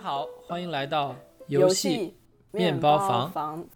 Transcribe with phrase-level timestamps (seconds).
[0.00, 1.14] 家好，欢迎来到
[1.48, 2.14] 游戏
[2.52, 3.30] 面包房。
[3.30, 3.66] 房。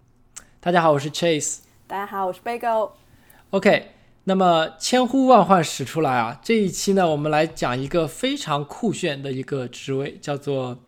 [0.58, 1.58] 大家好，我是 Chase。
[1.86, 2.92] 大家好，我是 Bagel。
[3.50, 3.90] OK，
[4.24, 6.40] 那么千呼万唤始出来啊！
[6.42, 10.78] 这一期呢，我们来讲一个非常酷炫的一个职位，叫做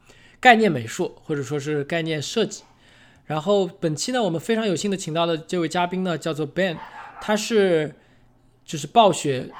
[0.40, 2.64] 概念美术，或者说是概念设计。
[3.26, 6.78] 然后本期呢，我们非常有幸的请到的这位嘉宾呢，叫做 Ben，
[7.20, 7.94] 他是
[8.64, 9.50] 就是暴雪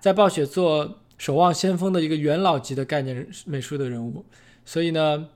[0.00, 4.24] 在暴雪做守望先锋的一个元老级的概念美术的人物。
[4.64, 5.26] 所以呢，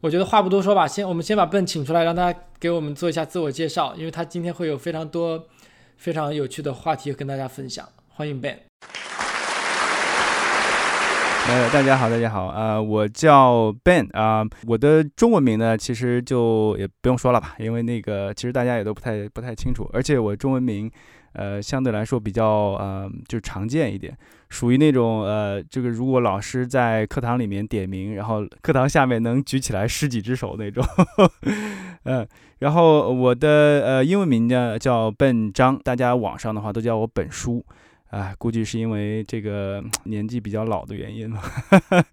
[0.00, 5.46] 我觉得话不多说吧，先我们先把 Ben 请出来，让他给我们做一下自我介绍，因为他今天会有非常多
[5.96, 7.88] 非常有趣的话题跟大家分享。
[8.08, 8.58] 欢迎 Ben。
[11.50, 20.90] 呃，大家好，大家好，呃，我叫 Ben 啊、我的中文名呢，其实就也不用说了吧，因为那个其实大家也都不太不太清楚，而且我中文名，
[21.32, 24.16] 呃，相对来说比较呃就常见一点，
[24.48, 30.84] 属于那种呃这个如果老师在课堂里面点名，然后课堂下面能举起来十几只手那种，
[32.04, 32.26] 嗯、
[32.60, 37.64] 然后我的呃英文名呢叫 Ben 张，大家网上的话都叫我本书。
[38.10, 41.42] 啊，估计是因为这个年纪比较老的原因吧。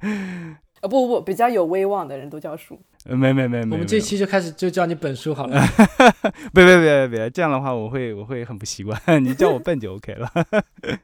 [0.82, 2.78] 呃，不不不，比较有威望的人都叫叔。
[3.08, 5.62] 呃，没没没没，我们这期就开始就叫你本叔好了。
[6.54, 10.28] 别别别别别，这样的话我会我会很不习惯， 你叫我笨就 OK 了。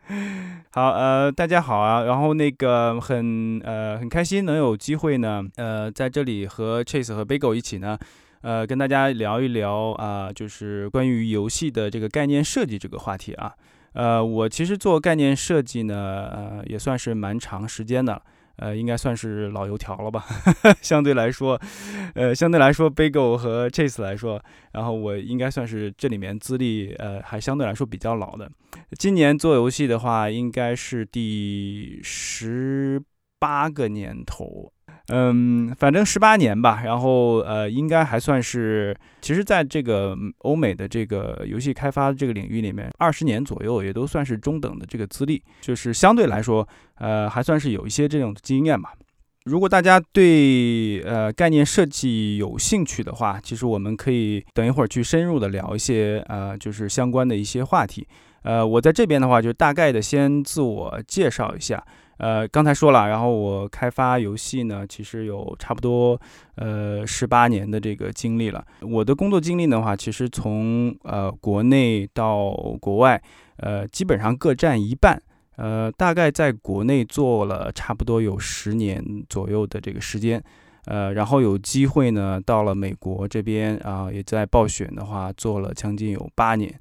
[0.73, 7.97] 好，呃，大家好啊，然后那个很呃很开心能有机会呢，呃，在这里和 Chase 和 Bagel 一起呢。
[8.41, 13.53] 呃，跟大家聊一聊啊、就是关于游戏的这个概念设计这个话题啊。
[13.93, 18.21] 呃，我其实做概念设计呢，呃，也算是蛮长时间的了，
[18.61, 20.23] 呃，应该算是老油条了吧，
[20.81, 21.59] 相对来说，
[22.13, 28.49] 呃，相对来说，Bagel 和 Chase 来说，然后我应该算是这里面资历，呃，还相对来说比较老的。
[28.99, 33.01] 今年做游戏的话，应该是第十
[33.39, 34.71] 八个年头，
[35.07, 36.81] 嗯，反正十八年吧。
[36.85, 48.93] 然后呃，应该还算是，其实在这个欧美的这个游戏开发这个领域里面，二十年左右也都算是中等的这个资历，就是相对来说，呃，还算是有一些这种经验吧。
[49.45, 58.07] 如果大家对呃概念设计有兴趣的话，其实我们可以等一会儿去深入的聊一些呃就是相关的一些话题。
[58.43, 61.83] 呃，我在这边的话就大概的先自我介绍一下。
[62.21, 66.19] 呃，刚才说了，然后我开发游戏呢，其实有差不多
[66.53, 68.63] 呃十八年的这个经历了。
[68.81, 73.19] 我的工作经历的话，其实从呃国内到国外，
[73.57, 75.19] 呃基本上各占一半。
[75.55, 80.41] 呃，大概在国内做了差不多有十年左右的这个时间，
[80.85, 86.79] 呃，然后有机会呢到了美国这边啊、也在暴雪的话做了将近有八年。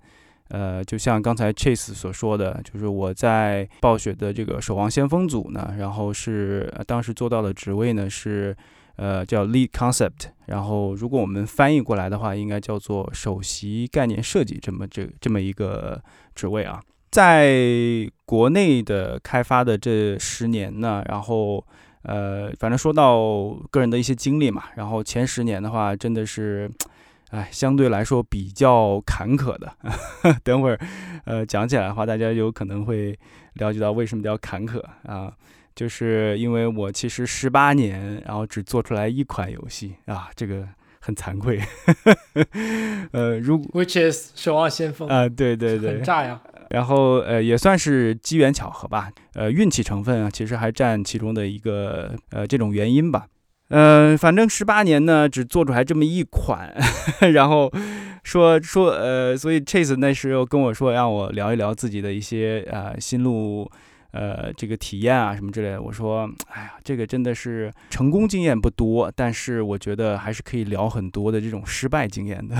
[0.50, 8.56] 呃，就像刚才 Chase 所说的，就是我在暴雪的这个守望先锋组呢，然后是、当时做到的职位呢是
[8.96, 16.02] 呃叫 Lead Concept，然后如果我们翻译过来的话，应该叫做首席概念设计这么这这么一个
[16.34, 16.82] 职位啊。
[17.10, 21.64] 在国内的开发的这十年呢，然后
[22.02, 26.70] 呃，反正说到个人的一些经历嘛，然后前十年的话，真的是，
[27.30, 29.72] 哎，相对来说比较坎坷的。
[30.44, 30.78] 等会儿
[31.24, 33.18] 呃讲起来的话，大家有可能会
[33.54, 35.32] 了解到为什么叫坎坷啊，
[35.74, 40.66] 就是因为我其实十八年，然后只做出来一款游戏啊，这个
[41.00, 41.60] 很惭愧。
[43.12, 46.40] 呃，如果 Which is 守望先锋，啊、对对对很，炸呀。
[46.70, 53.26] 然后呃也算是机缘巧合吧，呃运气成分啊，其实还占其中的一个呃这种原因吧。
[53.70, 56.74] 呃，反正十八年呢，只做出来这么一款，
[57.32, 57.72] 然后
[58.24, 63.70] 说说呃，所以 Chase 那时候跟我说让我聊一聊自己的一些呃心路
[64.10, 65.80] 呃这个体验啊什么之类的。
[65.80, 72.56] 我说，哎呀，这个真的是成功经验不多，但是我觉得还是可以聊很多的这种失败经验的。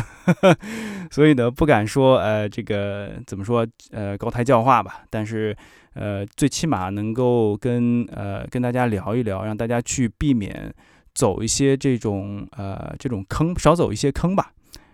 [1.11, 5.57] 所以呢，不敢说呃这个怎么说呃高台教化吧，但是
[5.95, 10.73] 呃最起码能够跟呃跟大家聊一聊，让大家去避免
[11.15, 14.53] 走一些这种呃这种坑，少走一些坑吧。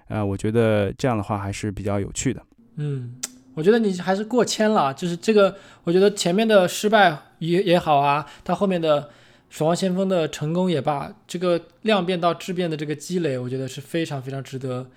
[0.09, 2.41] 啊、我觉得这样的话还是比较有趣的。
[2.77, 3.17] 嗯，
[3.55, 9.11] 我觉得你还是过谦了，就是这个，我觉得前面的失败也也好啊，到后面的
[9.51, 14.89] 守望先锋的成功也罢，这个量变到质变的这个积累，我觉得是非常非常值得，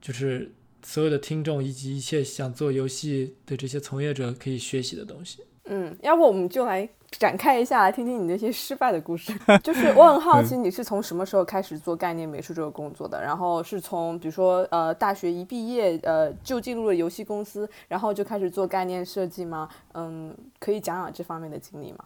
[0.00, 0.50] 就是
[0.82, 5.40] 所有的听众以及一切想做游戏的这些从业者可以学习的东西。
[5.66, 9.32] 嗯，要不我们就来展开一下，来听听你那些失败的故事。
[9.64, 13.20] 就是我很好奇，你是从什么时候开始做概念美术这个工作的？
[13.20, 19.68] 然后是从比如说呃大学一毕业呃就进入了游戏公司，然后就开始做概念设计吗？
[19.94, 22.04] 嗯，可以讲讲这方面的经历吗？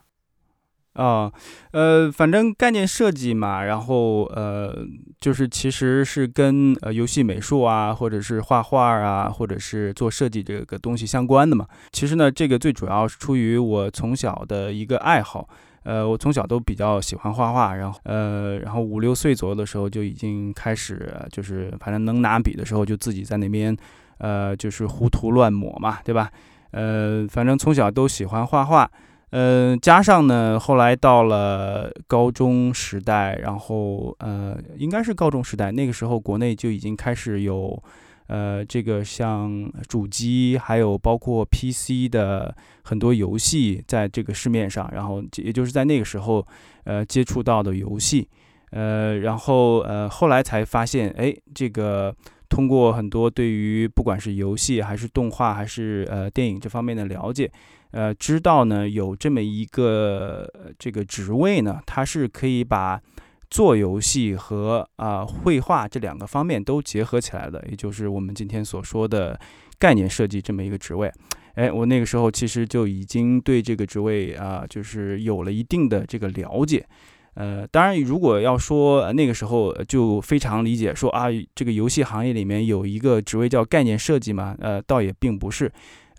[0.95, 1.33] 啊，
[1.71, 4.85] 呃，反正概念设计嘛，然后呃，
[5.19, 11.67] 就是其实是跟呃游戏美术啊，或者是画画啊，或者是做设计这个东西相关的嘛。
[11.93, 15.49] 其实呢，这个最主要是出于我从小的一个爱好，
[15.85, 23.75] 呃，我从小都比较喜欢画画，然后呃，然后五六岁左右的时候就已经开始，就是反正能拿笔的时候就自己在那边，
[24.19, 26.31] 呃，就是胡涂乱抹嘛，对吧？
[26.73, 28.91] 呃，反正从小都喜欢画画。
[29.33, 37.83] 呃，加上呢，后来到了高中时代，然后呃，应该是高中时代，那个时候国内就已经开始有，
[38.27, 46.47] 呃，这个像主机，还有包括 PC 的很多游戏在这个市面上，然后也就是在那个时候，
[46.85, 48.29] 呃，接触到的游戏，
[48.73, 52.15] 呃，然后呃，后来才发现，哎，这个
[52.51, 57.51] 通过很多对于不管是游戏还是动画还是呃电影这方面的了解。
[57.93, 63.01] 呃，知道呢，有这么一个这个职位呢，它是可以把
[63.49, 69.39] 做游戏和啊绘画这两个方面都结合起来的，也就是我们今天所说的
[69.79, 71.13] 概念设计这么一个职位。
[71.55, 76.87] 哎，我那个时候其实就已经对这个职位啊，就是有了一定的这个了解。
[77.35, 85.71] 呃，当然，如果要说那个时候就非常理解说啊，这个游戏行业里面有一个职位叫概念设计嘛，呃，倒也并不是。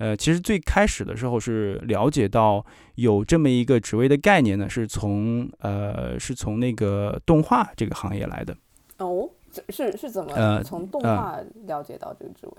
[0.03, 2.65] 呃，其实最开始的时候是了解到
[2.95, 8.53] 有这么一个职位的概念呢，是从呃是从那个动画这个行业来的。
[8.97, 9.29] 哦，
[9.69, 12.53] 是是怎么从动画了解到这个职位？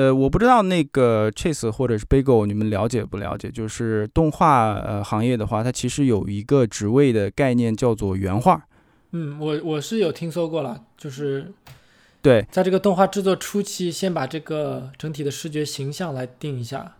[0.00, 3.50] 呃，我不知道那个 Chase 或者是 Bagel 你们了解不了解？
[3.50, 8.64] 就是动画呃行业的话，它其实有一个职位的概念叫做原画。
[9.10, 11.52] 嗯，我我是有听说过了，就是。
[12.22, 16.96] 对，在这个动画制作初期，先把这个整体的视觉形象来定一下，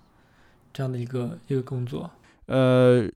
[0.72, 2.10] 这样的一个一个工作。
[2.46, 3.06] 呃，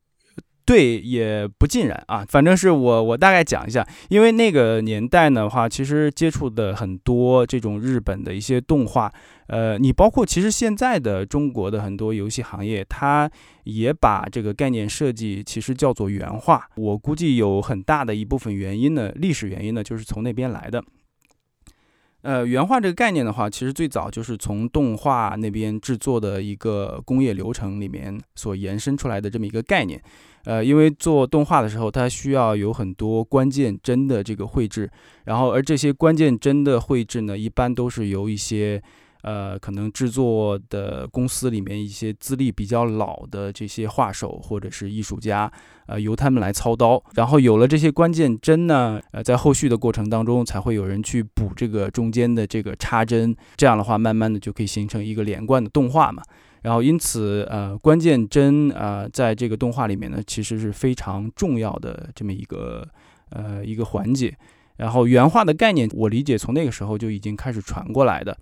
[0.67, 9.11] 对，也不尽然啊，反正是我我大概讲一下，因为那个年代的话，其实接触的很多这种日本的一些动画，
[9.47, 13.31] 呃，你包括其实现在的中国的很多游戏行业，它
[13.65, 16.69] 也把这个概念设计其实叫做原画。
[16.77, 20.85] 我估计有很大的一部分原因呢，历史原因呢，就是从那边来的。
[22.25, 30.03] 呃，原画这个概念的话，其实最早就是从动画那边制作的一个工业流程里面所延伸出来的这么一个概念。
[30.45, 34.91] 呃，因为做动画的时候，它需要有很多关键帧的这个绘制，
[35.25, 38.83] 然后而这些关键帧的绘制呢，一般都是由一些。
[39.25, 45.51] 呃，可能制作的公司里面一些资历比较老的这些画手或者是艺术家，
[45.87, 47.03] 呃，由他们来操刀。
[47.15, 53.35] 然后有了这些关键帧呢，呃，在后续的过程当中，才会有人去补这个中间的这个插帧。
[53.57, 56.23] 这样的话，慢慢的就可以形成一个连贯的动画嘛。
[56.61, 62.87] 然后因此，呃，关键帧啊，在这个动画里面呢，其实是非常重要的这么一个
[63.31, 64.37] 呃一个环节。
[64.77, 68.37] 然后原画的概念，我理解从那个时候就已经开始传过来的。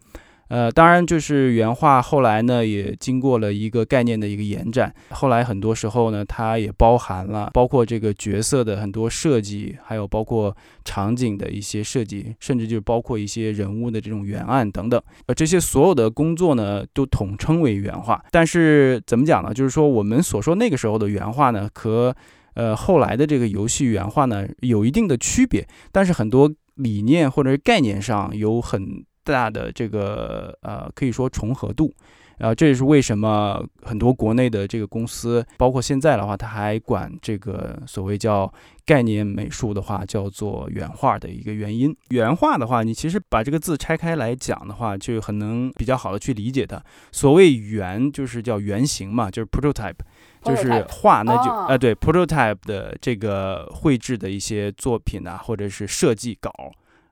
[0.49, 4.95] 呃，当然，就是原画后来呢，也经过了一个概念的一个延展。
[5.09, 10.55] 后来很多时候呢，它也包含了包括这个角色的很多设计，还有包括
[10.85, 15.01] 场景的一些设计，甚至就是包括一些人物的这种原案等等。
[15.25, 18.23] 呃，这些所有的工作呢，都统称为原画。
[18.31, 19.55] 但是怎么讲呢？
[19.55, 22.15] 就是说我们所说那个时候的原画呢，和
[22.53, 25.67] 呃后来的这个游戏原画呢，有一定的区别。
[25.91, 29.03] 但是很多理念或者是概念上有很。
[29.25, 31.93] 大的这个呃，可以说重合度，
[32.39, 38.53] 然后这也是为什么很多国内的这个公司，包括现在的话，它还管这个所谓叫
[38.85, 41.95] 概念美术的话，叫做原画的一个原因。
[42.09, 46.83] 原画的话，你其实把这个字拆开来讲的话，就很能比较好的去理解它。
[47.13, 49.95] 所谓原，就是叫原型嘛，就是 prototype，
[50.43, 56.51] 就是画，那就呃对 prototype 的这个绘制的一些作品啊，或者是设计稿。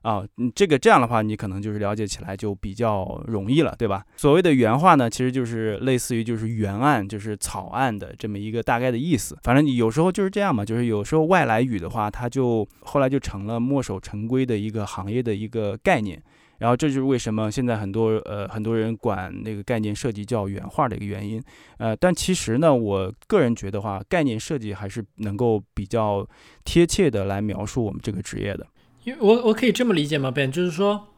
[0.03, 4.03] 啊，你这个这样的话，你可能就是了解起来就比较容易了，对吧？
[4.17, 9.37] 所谓的原画呢，其实就是类似于就是原案，就是草案的这么一个大概的意思。
[9.43, 16.23] 反正你有时候就是这样嘛，就是有时候外来语的话，它就后来就成了墨守成规的一个行业的一个概念。
[16.61, 21.43] 然后这就是为什么现在很多呃很多人管那个概念设计叫原画的一个原因。
[21.79, 26.27] 呃，但其实呢，我个人觉得话，概念设计还是能够比较
[26.65, 28.67] 贴切的来描述我们这个职业的。
[29.05, 31.09] 因为我我可以这么理解吗？Ben，就是说，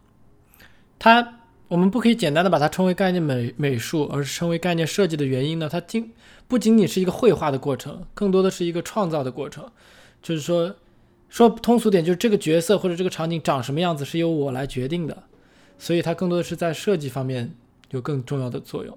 [0.98, 5.68] 它我们不可以简单的把它称为概念美美术，而是称为概念设计的原因呢？
[5.68, 6.12] 它经
[6.46, 9.68] 不仅仅是一个绘画的过程，更多的是一个创造的过程。
[10.22, 10.76] 就是说，
[11.28, 15.22] 说通俗点，就是这个角色或者这个场景长什么样子是由我来决定的，
[15.78, 17.52] 所以它更多的是在设计方面
[17.90, 18.96] 有更重要的作用。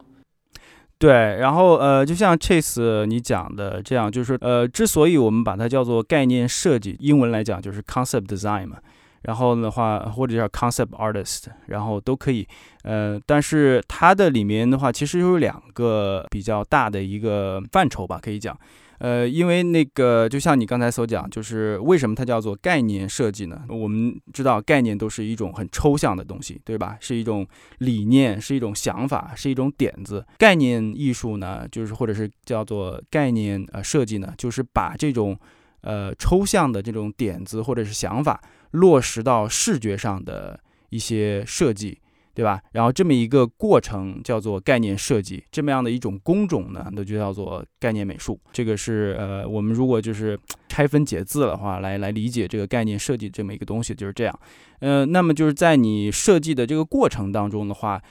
[0.98, 8.78] 对，然后呃，就像 Chase 你讲的这样，就是呃，之所以我们把它叫做概念设计，英文来讲就是 concept design 嘛。
[9.24, 12.48] 然后的话，或者叫 concept artist，然后都可以。
[12.84, 18.56] 呃，但是它的里面的话，其实有两个比较大的一个范畴吧，可以讲。
[19.00, 23.62] 呃，因为那个就像你刚才所讲，就是为什么它叫做概念设计呢？
[23.68, 26.98] 我们知道概念都是一种很抽象的东西，对吧？
[27.02, 27.46] 是一种
[27.80, 30.26] 理念，是一种想法，是一种点子。
[30.38, 35.38] 概念艺术呢，就是或者是叫做概念呃设计呢，就是把这种
[35.82, 40.60] 呃抽象的这种点子或者是想法落实到视觉上的
[40.90, 42.00] 一些设计。
[42.36, 42.62] 对吧？
[42.74, 48.38] 然后这么一个过程叫做概念设计，这么样的一种工种呢，那就叫做概念美术。
[48.52, 50.38] 这个是呃，我们如果就是
[50.68, 54.40] 拆分解字的话，来来理解这个概念设计这么一个东西，就是这样。
[54.80, 58.02] 呃，那么就是在你设计的这个过程当中的话，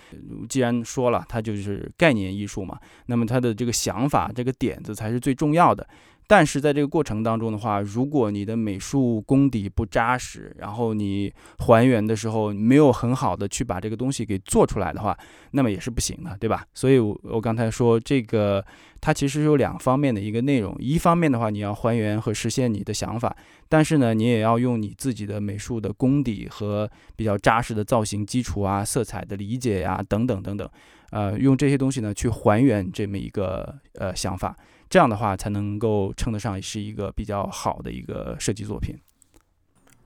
[0.48, 5.86] 既然说了它就是概念艺术嘛，那么它的这个想法、这个点子才是最重要的。
[6.26, 15.16] 但是在这个过程当中的话，如果你的美术功底不扎实，然后你还原的时候没有很好的去把这个东西给做出来的话，
[15.50, 16.64] 那么也是不行的，对吧？
[16.72, 18.64] 所以，我我刚才说这个，
[19.02, 20.74] 它其实有两方面的一个内容。
[20.78, 23.36] 一方面的话，你要还原和实现你的想法，
[23.68, 30.66] 但是呢，你也要用你自己的美术的功底和比较扎实的造型基础啊、色彩的理解呀等等等等，
[31.10, 34.56] 呃，用这些东西呢去还原这么一个呃想法。
[34.94, 38.96] 这样的话才能够称得上是一个比较好的一个设计作品。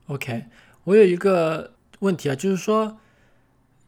[0.07, 0.45] OK，
[0.85, 2.97] 我有一个问题啊，就是说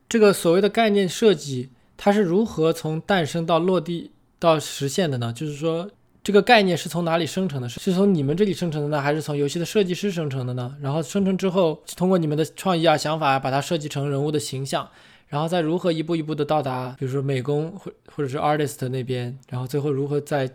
[0.07, 5.33] 这个所谓的概念设计，它是如何从诞生到落地到实现的呢？
[5.33, 5.89] 就是说
[6.21, 7.67] 这个概念是从哪里生成的？
[7.67, 10.77] 是从你们这里生成的呢，还是从游戏的设计师生成的呢？
[10.81, 14.87] 然后生成之后，通过你们的创意啊、想法啊，把它设计成人物的形象，
[15.29, 20.47] 然后再如何一步一步的到达，比如说美工或或者是 artist 那边，然后最后如何在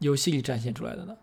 [0.00, 1.16] 游戏里展现出来的呢？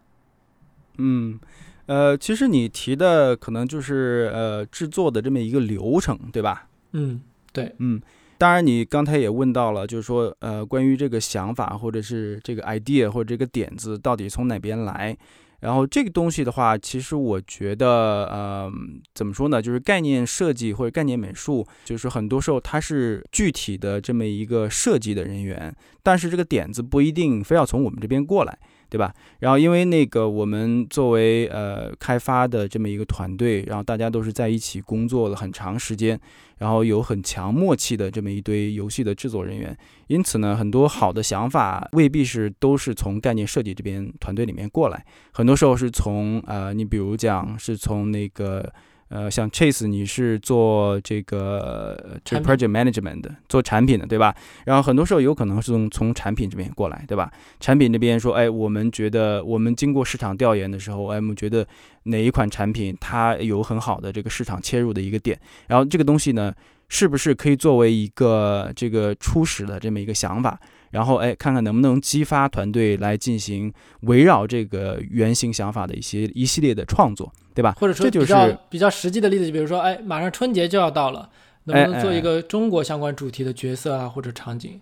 [0.98, 1.39] 嗯，
[1.86, 6.67] 呃，其实你提的可能就是呃制作的这么一个流程，对吧？
[6.93, 7.22] 嗯，
[7.53, 8.01] 对，嗯，
[8.38, 15.15] 当然你刚才也问到了，就是说呃关于这个想法或者是这个 idea 或者这个点子到底从哪边来？
[15.62, 18.72] 然后这个东西的话，其实我觉得呃
[19.16, 19.62] 怎么说呢？
[19.62, 25.76] 就是概念设计或者概念美术，就是很多时候它是具体的这么一个设计的人员。
[26.04, 28.58] 但是这个点子不一定非要从我们这边过来，
[28.89, 29.13] 对吧？
[29.39, 36.20] 然后因为那个我们作为呃开发的这么一个团队，然后大家都是在一起工作了很长时间，
[36.60, 39.77] 然后有很强默契的这么一堆游戏的制作人员，
[40.08, 48.72] 因此呢，很多好的想法未必是都是从概念设计这边团队里面过来，很多时候是从呃，你比如讲是从那个。
[49.10, 54.36] 呃，像 Chase，你是做这个这 project management 的，做产品的，对吧？
[54.66, 57.32] 然后很多时候有可能是从从产品这边过来，对吧？
[57.60, 61.66] 产品这边说，哎，我们觉得我们经过市场调研的时候，哎，我们觉得
[62.04, 66.54] 哪一款产品它有很好的这个市场切入的一个点，然后这个东西呢，
[66.90, 70.60] 是不是可以作为一个这个初始的这么一个想法？
[70.91, 77.74] 然后哎，看看能不能激发团队来进行围绕这个原型想法的一些一系列的创作，对吧？
[77.79, 81.29] 或者说比较比较实际的例子，就比如说哎，马上春节就要到了，
[81.65, 84.79] 能不能做一个中国相关主题的角色啊，或者场景？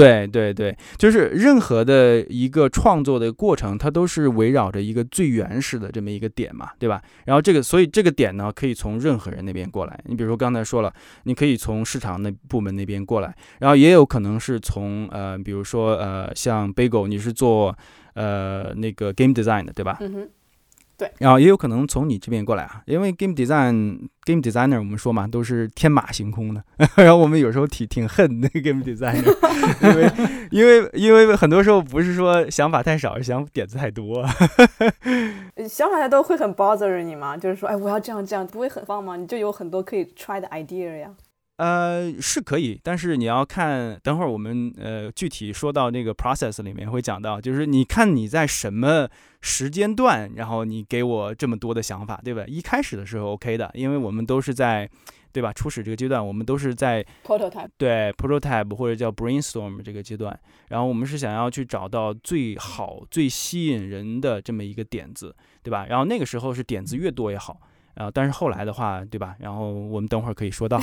[0.00, 7.00] 对对对，就是任何的一个创作的过程，它都是围绕着一个最原始的这么一个点嘛，对吧？
[7.24, 9.98] 然后这个，所以这个点呢，可以从任何人那边过来。
[10.04, 10.92] 你比如说刚才说了，
[11.24, 17.76] 你可以从市场那部门那边过来，然后也有可能是从呃，比如说呃，像 Bagel，你是做
[18.14, 19.98] 呃那个 game design 的，对吧？
[20.98, 26.64] 对，然后也有可能从你这边过来啊，因为 game design game designer 我们说嘛，都是天马行空的，
[26.96, 29.22] 然后我们有时候挺挺恨那个 game designer，
[29.80, 30.10] 因为
[30.50, 34.26] 因为因为很多时候不是说想法太少，想点子太多，
[35.68, 37.36] 想法太多会很 bother 你吗？
[37.36, 39.16] 就是说，哎，我要这样这样，不会很棒吗？
[39.16, 41.10] 你就有很多可以 try 的 idea 呀。
[41.56, 49.08] 呃，是可以，但是你要看，等会儿我们呃具体说到那个 process 里面会讲到，就是你看你在什么
[49.40, 52.44] 时间段，然后你给我这么多的想法，对吧？
[52.46, 54.86] 一开始的时候 OK 的，因为我们都是在，
[55.32, 55.50] 对吧？
[55.50, 65.86] 初始这个阶段，我们都是在 prototype，对 prototype 或者叫 brainstorm 这个阶段，然后我们是想要去找到最好、最吸引人的这么一个点子，对吧？
[65.88, 67.58] 然后那个时候是点子越多越好。
[67.96, 69.34] 啊，但是后来的话，对吧？
[69.40, 70.78] 然后我们等会儿可以说到，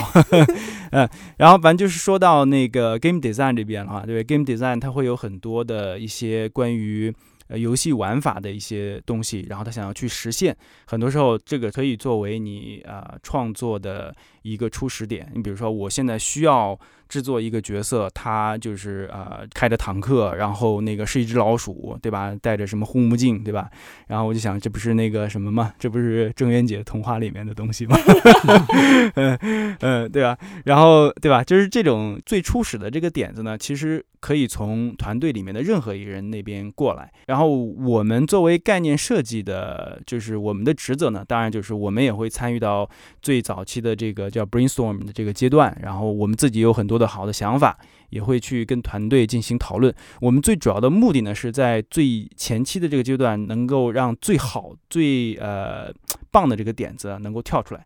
[0.92, 7.14] 嗯，然后反正就是说到那个 game design 这边的话，对，game design 它会有很多的一些关于
[7.48, 10.56] 呃游戏玩法的一些东西，然后他想要去实现，
[10.86, 15.30] 很多时候这个可以作为你啊创作的一个初始点。
[15.34, 22.34] 你比如说，我现在需要制作一个角色，他就是呃开着坦克，然后那个是一只老鼠，对吧？
[22.42, 23.70] 戴着什么护目镜，对吧？
[24.08, 25.74] 然后我就想，这不是那个什么吗？
[25.78, 27.98] 这不是郑渊洁童话里面的东西吗？
[29.16, 30.38] 嗯嗯，对吧？
[30.66, 31.44] 然后对吧？
[31.44, 37.12] 就是这种最初始的这个点子呢，其实可以从团队里面的任何一个人那边过来。
[37.28, 42.90] 然后我们作为概念设计的，就是我们的职责呢，当然就是我们也会参与到
[43.22, 45.78] 最早期的这个叫 brainstorm 的这个阶段。
[45.82, 47.78] 然后我们自己有很多的好的想法，
[48.10, 49.94] 也会去跟团队进行讨论。
[50.20, 55.94] 我们最主要的目的呢，是在最前期的这个阶段，能够让最好、最呃
[56.32, 57.86] 棒的这个点子能够跳出来。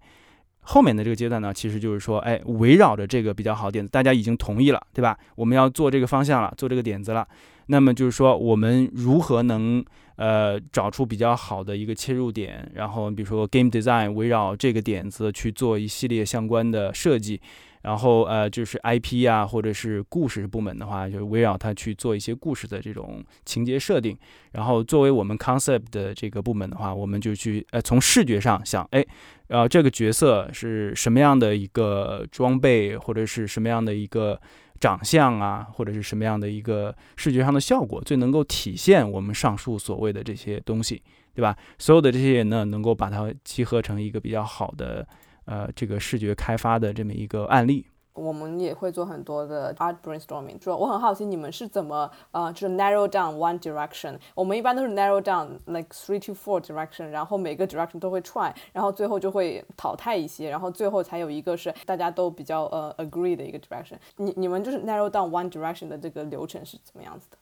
[0.70, 5.18] 后面的这个阶段呢，其实就是说，哎，围绕着这个比较好点子，大家已经同意了，对吧？
[5.36, 7.25] 我们要做这个方向了，做这个点子了。
[7.68, 9.84] 那么就是说，我们如何能
[10.17, 12.69] 呃找出比较好的一个切入点？
[12.75, 17.39] 然后比如说 game design 围绕这个点子去做一系列相关的设计。
[17.83, 24.17] 然后呃，就是 IP 啊，或者是故事部门的话，就围绕它去做一些故事的这种情节设定。
[24.51, 29.05] 然后作为我们 concept 的这个部门的话，我们就去呃从视觉上想，哎，
[29.47, 34.38] 然后这个角色是什么样的一个装备，或者是什么样的一个
[34.79, 41.01] 长相啊，或者是什么样的一个视觉上的效果，最能够体现我们上述所谓的这些东西，
[41.34, 41.57] 对吧？
[41.77, 45.07] 所有的这些人呢，能够把它集合成一个比较好的。
[45.50, 47.86] 呃，这个视觉开发的这么一个案例，
[48.17, 50.62] 我们也会做很多的 art brainstorming。
[50.62, 54.17] 说我很好奇，你们是怎么呃，就是 narrow down one direction。
[54.33, 63.97] 我们一般都是 narrow down like three to four direction，然后每个 direction 都会 try，然后最后就会淘汰一些，然后最后才有一个是大家都比较呃 agree 的一个 direction。
[64.17, 67.38] 你你们就是 narrow down one direction 的这个流程是怎么样子的？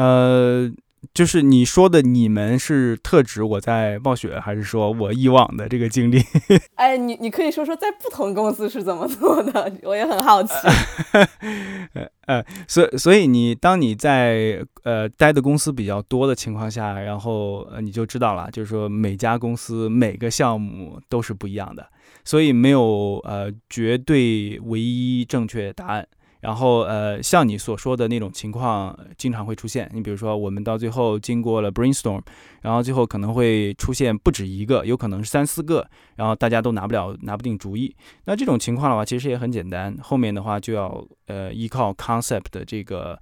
[0.00, 0.70] 呃。
[1.12, 6.22] 就是你说的，你们是特指我在暴雪，还是说我以往的这个经历？
[6.76, 10.52] 哎，你你可以说说在不同公司是怎么做的， 我也很好奇。
[11.92, 21.86] 呃 呃，所所以你当你在呃待的公司比较多的情况下，然后呃你就知道了，就是说每家公司每个项目都是不一样的，
[22.24, 26.06] 所以没有呃绝对唯一正确答案。
[26.44, 29.90] 然后，呃，像你所说的那种情况，经常会出现。
[29.94, 32.20] 你比如说，我们到最后经过了 brainstorm，
[32.60, 37.96] 然后最后可能会出现不止一个，有可能是三四个，然后大家都拿不了、拿不定主意。
[38.26, 43.18] 那这种情况的话，其实也很简单，后面的话就要呃依靠 concept 的这个。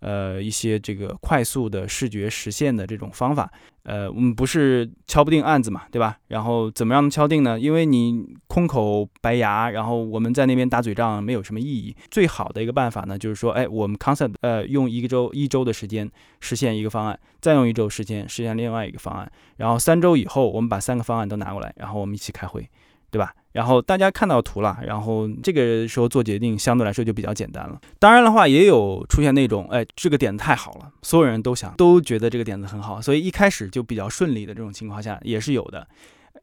[0.00, 3.50] 呃，一些这个快速的视觉实现的这种方法，
[3.86, 6.18] 呃，我们不是敲不定案子嘛，对吧？
[6.26, 7.58] 然后怎么让敲定呢？
[7.58, 11.94] 因为你空口白牙，然后我们在那边打嘴仗没有什么意义。
[12.10, 22.68] 最好的一个办法呢，就是说，哎，我们 concept，呃，用一个周一周的时间实现一个方案，再用一周时间实现另外一个方案，然后三周以后我们把三个方案都拿过来，然后我们一起开会，
[23.10, 23.34] 对吧？
[23.52, 27.80] 然后大家看到图了，然后这个时候做决定相对来说就比较简单了。
[27.98, 35.86] 当然的话，也有出现那种，哎，这个点子太好了，所有人都想，都觉得这个点子很好，所以一开始就比较顺利的这种情况下也是有的。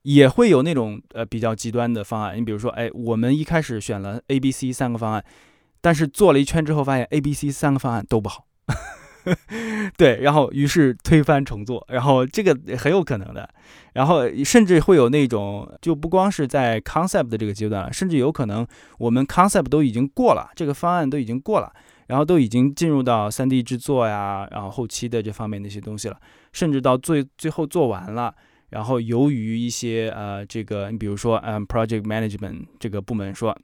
[0.02, 5.23] 也会有那种呃比较极端的方案，你比如说，哎，我们一开始选了 A、B、C 三个方案，
[5.80, 8.45] 但是做了一圈之后发现 A、B、C 三个方案都不好。
[9.97, 13.47] 对，然后于是推翻重做，然后这个很有可能的，
[13.93, 18.65] 然后甚至会有那种，就不光是在 concept 的这个阶段了，甚至有可能
[18.97, 21.71] 我们 concept 都已经过了，这个方案都已经过了，
[22.07, 26.17] 然后都已经进入到 3D 制作呀，然后后期的这方面那些东西了，
[26.51, 28.33] 甚至到最最后做完了，
[28.69, 33.57] 然后由于一些呃这个，你比如说嗯 project management 这个部门说，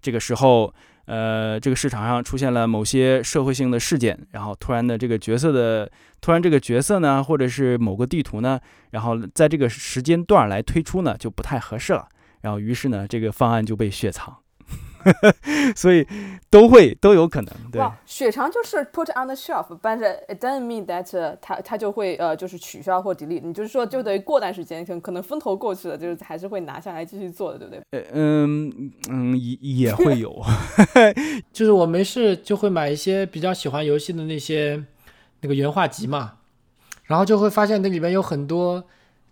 [0.00, 0.72] 这个时候。
[1.06, 8.60] 呃，这个市场上出现了某些社会性的事件，然后突然的这个角色的，突然这个角色呢，或者是某个地图呢，
[8.90, 12.06] 然后在这个时间段来推出呢，就不太合适了。
[12.42, 14.36] 然后于是呢，这个方案就被雪藏。
[15.76, 16.06] 所以
[16.50, 17.82] 都会都有可能，对。
[18.06, 23.40] 血肠就是 put on the shelf，但是 it doesn't mean that 它它就会呃就是取消或 delete。
[23.42, 28.00] 你就是说就等于过段时间可可能风头过去了，就是还是会拿下来继续做的，对不对？
[28.00, 30.42] 呃嗯嗯也也会有，
[31.52, 34.84] 就是我没事就会买一些比较喜欢游戏的那些
[35.40, 36.38] 那个原画集嘛，
[37.04, 38.84] 然后就会发现那里面有很多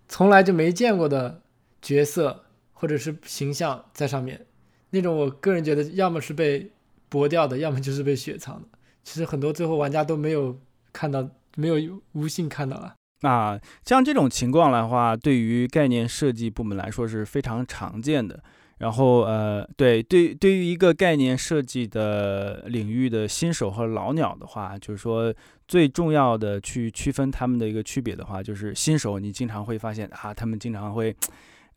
[0.08, 1.40] 从来就没见过的
[1.82, 4.46] 角色或者是形象在上面。
[4.90, 6.68] 那种我个人觉得，要么是被
[7.10, 8.68] 剥掉的，要么就是被雪藏的。
[9.02, 10.58] 其实很多最后玩家都没有
[10.92, 12.94] 看到，没有无幸看到了。
[13.22, 18.42] 啊，像这种情况的话，对于概念设计部门来说是非常常见的。
[18.78, 25.34] 然后，呃，对对，对于一个概念设计的领域的新手和老鸟的话，就是说
[25.68, 31.14] 最重要的去区分他们的一个区别的话，就是新手你经常会发现啊，他们经常会。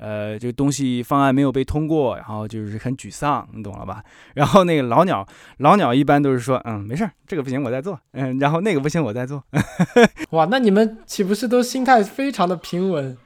[0.03, 4.03] 呃，这个东西方案没有被通过，然后就是很沮丧，你懂了吧？
[4.35, 5.25] 然后那个老鸟，
[5.59, 9.41] 老鸟一般都是说，嗯，没事儿，这个不行，我再做，嗯，然后那个不行，我再做。
[10.31, 13.17] 哇，那你们岂不是都心态非常的平稳？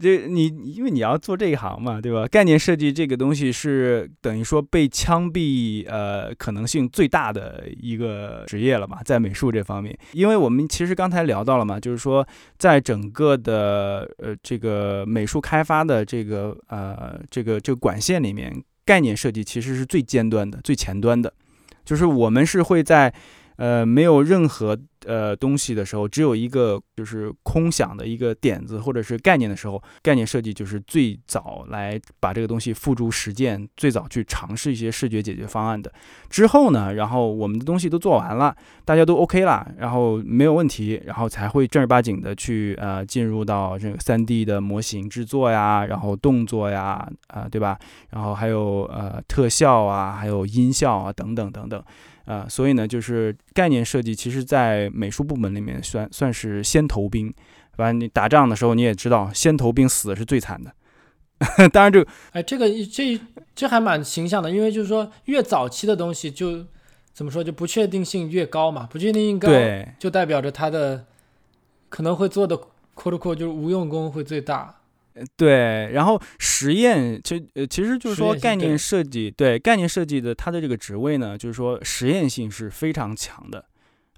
[0.00, 2.26] 这你因为你要做这一行嘛，对吧？
[2.26, 18.50] 概念设计这个东西是等于说被枪毙呃可能性最大的一个职业了嘛，在美术这方面，因为我们其实刚才聊到了嘛，就是说在整个的呃这个美术开发的这个呃这个这个管线里面，
[18.86, 21.32] 概念设计其实是最尖端的、最前端的，
[21.84, 23.12] 就是我们是会在。
[23.60, 35.92] 呃，没有任何呃东西的时候，只有一个就是空想的一个点子或者是概念的时候，概念设计就是最早来把这个东西付诸实践，最早去尝试一些视觉解决方案的。
[36.30, 47.78] 之后呢，然后我们的东西都做完了，大家都 OK 了，然后没有问题，然后才会正儿八经的去呃进入到这个 3D 的模型制作呀，然后动作呀，啊对吧？
[48.08, 51.84] 然后还有呃特效啊，还有音效啊等等等等。
[52.24, 57.32] 啊，所以呢，就是概念设计，其实，在美术部门里面算算是先头兵。
[57.76, 60.72] 反正你打仗的时候，你也知道，先头兵死的是最惨的。
[61.72, 63.18] 当然，这个，哎，这个这
[63.54, 66.66] 这还蛮形象的，因为就是说，越早期的东西，就
[67.14, 68.86] 怎么说，就不确定性越高嘛。
[68.90, 69.48] 不确定性高，
[69.98, 71.06] 就代表着它的
[71.88, 72.56] 可能会做的
[72.94, 74.79] “quote quote” 就是无用功会最大。
[75.36, 83.64] 对，然后实验，其呃，其实就是说概念设计，对概念设计的它的这个职位呢，就是说实验性是非常强的，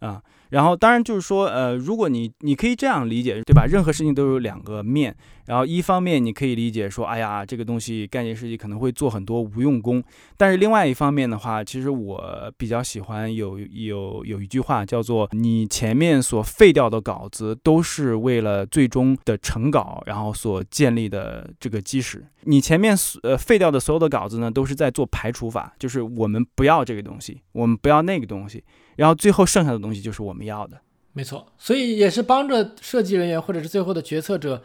[0.01, 0.23] 啊。
[0.53, 3.65] 然后，当然就是说，呃，如果你你可以这样理解，对吧？
[3.65, 5.17] 任何事情都有两个面。
[5.47, 10.05] 然后，一方面你可以理解说，哎呀，这个东西概念设计可能会做很多无用功。
[10.37, 22.23] 但是另外一方面的话，其实我比较喜欢有有有一句话叫做：你前面所废掉的稿子，都是为了最终的成稿，然后所建立的这个基石。
[22.43, 28.63] 你前面呃废掉的所有的稿子呢，都是在做排除法，就是我们不要这个东西，我们不要那个东西。
[28.97, 30.81] 然后最后剩下的东西就是我们要的，
[31.13, 31.47] 没错。
[31.59, 34.63] 所以也是帮着设计人员或者是最后的决策者，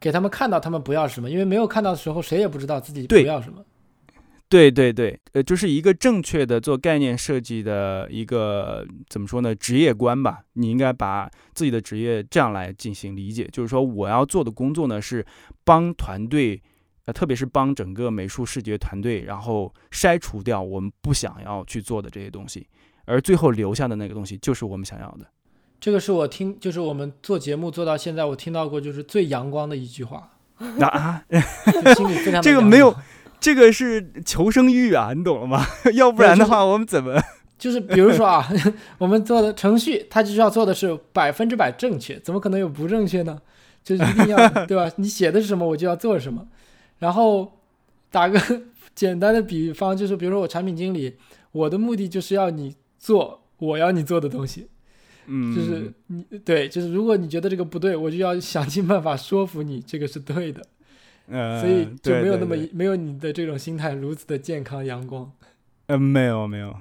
[0.00, 3.64] 给他们看到他们不要什么，因为没有看到的时候，谁也不知道自己不要什么。
[4.48, 9.54] 对对对，呃，就是一个正确的做概念设计的一个怎么说呢？
[9.54, 10.42] 职业观吧。
[10.52, 15.24] 你应该把自己的职业这样来进行理解，就是说我要做的工作呢是
[15.64, 16.62] 帮团队，
[17.06, 22.66] 呃，特别是帮整个美术视觉团队，然后筛除掉我们不想要去做的这些东西。
[23.12, 25.26] 而最后留下的那个东西，就是我们想要的。
[25.78, 30.30] 这个是我听，就是我们做节目做到现在，我听到过就是最阳光的一句话。
[30.80, 31.24] 啊，
[31.96, 32.94] 心里非常 这个没有，
[33.40, 35.66] 这个是求生欲啊，你懂了吗？
[35.94, 37.20] 要不然的话，我们怎么？
[37.58, 38.48] 就是比如说啊，
[38.98, 43.40] 我们做的程序，它就是要做的是百分之百正确，怎么可能有不正确呢？
[43.84, 44.88] 就是一定要对吧？
[44.96, 46.46] 你写的是什么，我就要做什么。
[47.00, 47.58] 然后
[48.10, 48.40] 打个
[48.94, 51.16] 简单的比方，就是比如说我产品经理，
[51.50, 52.76] 我的目的就是要你。
[53.02, 54.68] 做我要你做的东西，
[55.26, 60.64] 嗯，就是你对，就是如果你觉得这个不对，我就要想尽办法说服你这个是对的，
[61.26, 65.32] 呃，所以就没有那么没有你的这种心态如此的健康阳光，
[65.86, 66.76] 呃，没有没有。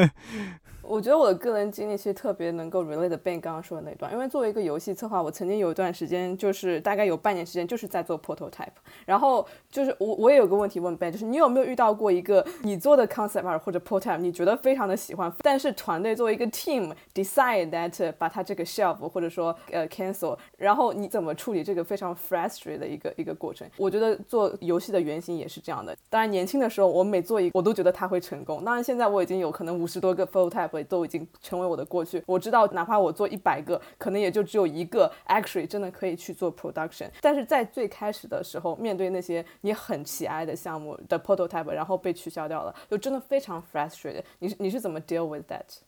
[0.88, 8.68] 我觉得我的个人经历其实特别能够 relate Ben 刚刚说的那段，因为作为一个游戏策划，我曾经有一段时间就是大概有半年时间就是在做 prototype，
[9.04, 23.68] 然后就是我我也有个问题问 Ben，就是你有没有遇到过一个你做的 concept art 或者 prototype 你觉得非常的喜欢，但是团队作为一个 team decide that 把它这个 shelf 或者说呃 cancel，然后你怎么处理这个非常 frustrated 的一个一个过程？
[23.76, 25.94] 我觉得做游戏的原型也是这样的。
[26.08, 30.77] 当然年轻的时候我每做一个我都觉得它会成功，当然现在我已经有可能五十多个 prototype。
[30.84, 32.22] 都已经成为我的过去。
[32.26, 37.08] 我知道，哪怕我做一百个，可能也就只有一个 actually 真的可以去做 production。
[37.20, 44.22] 但是在最开始的时候，面对那些你很喜爱的项目的 prototype，然后被取消掉了，就真的非常 frustrated。
[44.38, 45.78] 你你是怎么 deal with that？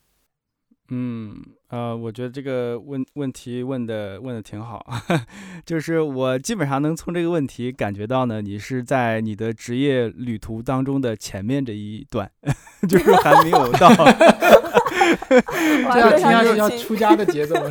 [0.93, 1.37] 嗯，
[1.69, 4.85] 呃，我觉得这个问问题问的问的挺好，
[5.65, 12.29] 就是我基本上能从这个问题感觉到呢，你是在你的职业旅途当中的前面这一段，
[12.89, 13.89] 就是还没有到，
[15.93, 17.71] 这要听上去要出家的节奏了，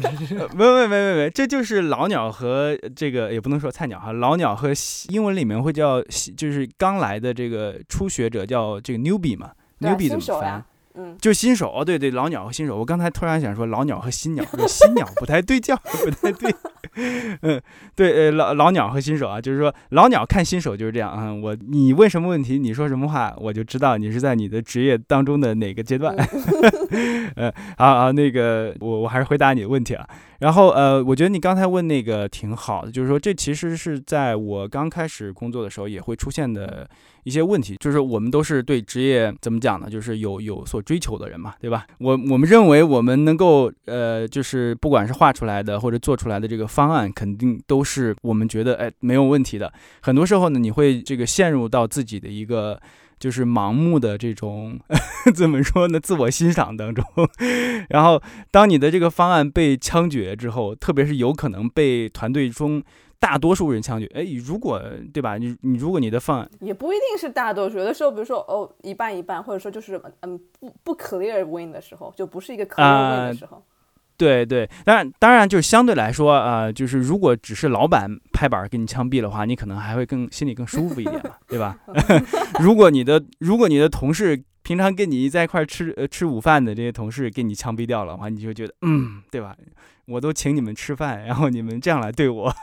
[0.56, 4.72] 没没没没没，这就是老鸟和这个也不能说菜鸟哈，老鸟和
[5.10, 6.02] 英文里面会叫
[6.38, 9.52] 就是刚来的这个初学者叫这个 newbie 嘛
[9.82, 10.64] ，newbie 怎么翻？
[10.96, 12.78] 嗯，就新手哦，对对，老鸟和新手。
[12.78, 16.54] 我刚才突然想说老鸟和新鸟， 新鸟不太对，劲不太对。
[17.42, 17.62] 嗯，
[17.96, 21.32] 对，呃，老老鸟和新手啊，就是说老鸟看新手就是这样啊。
[21.34, 26.16] 我你问什么问题，你说什么话，我就知道你是在你的职业当中的哪个阶段。
[27.36, 30.08] 呃，好好，那个我我还是回答你的问题啊。
[30.40, 36.90] 然后呃，我觉得你刚才问那个挺好的，就是说这其实是在我刚开始工作的时候也会出现的
[37.24, 39.90] 一些问题，就是我们都是对职业怎么讲呢？
[39.90, 41.86] 就是有有所追求的人嘛，对吧？
[41.98, 49.72] 我我们认为我们能够呃，就是不管是画出来的或者做出来的这个方案，肯定都是我们觉得哎没有问题的。
[50.02, 52.80] 很多时候呢，你会这个陷入到自己的一个。
[53.20, 54.80] 就是盲目的这种
[55.36, 56.00] 怎么说呢？
[56.00, 57.04] 自我欣赏当中，
[57.90, 62.82] 然后当你的这个方案被枪决之后，特别是有可能被团队中
[63.20, 64.82] 大多数人枪决，哎，如果
[65.14, 65.38] 对吧？
[65.38, 73.62] 你你如果你的方案也不一定是大多数，有的时候比如说哦一半一半，或者说就是嗯不不 clear win 的时候，就不是一个 clear win 的时候。
[74.20, 81.78] 对对，当然当然就是相对来说啊，就是如果只是老板拍板给你枪毙的话，你可能还会更心里更舒服一点嘛，对吧？
[82.60, 89.56] 如果你的如果你的同事平常跟你在一块吃呃吃午饭的这些同事给你枪毙掉了的话，你就觉得嗯，对吧？
[90.06, 92.54] 我都请你们吃饭，然后你们这样来对我，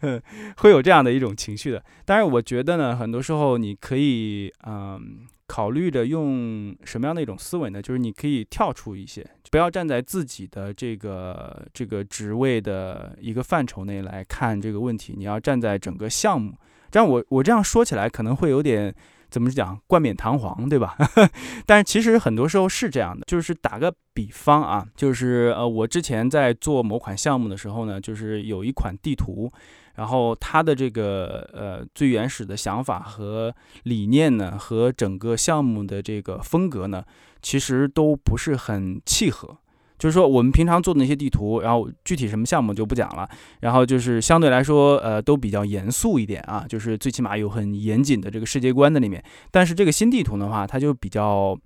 [0.00, 0.20] 嗯
[0.58, 1.82] 会有这样的一种情绪的。
[2.04, 5.26] 但是，我觉得呢，很多时候你可以嗯。
[5.50, 7.82] 考虑着用什么样的一种思维呢？
[7.82, 16.54] 就是你可以跳出一些，不要站在自己的这个这个职位的一个范畴内来看这个问题，你要站在整个项目。
[16.88, 18.94] 这样我我这样说起来可能会有点
[19.28, 20.96] 怎么讲冠冕堂皇，对吧？
[21.66, 23.24] 但是其实很多时候是这样的。
[23.26, 29.52] 就是打个比方啊，就是呃，我之前在做某款项目的时候呢，就是有一款地图。
[29.96, 37.04] 然后他的这个呃最原始的想法和理念呢，和整个项目的这个风格呢，
[37.42, 39.56] 其实都不是很契合。
[39.98, 43.28] 就是说，我们平常做的那些地图，然后具体什么项目就不讲了。
[43.60, 49.22] 然后就是相对来说，呃，都比较严肃一点啊，就是最起码有很严谨的这个世界观在里面。
[49.50, 51.58] 但是这个新地图的话，它就比较。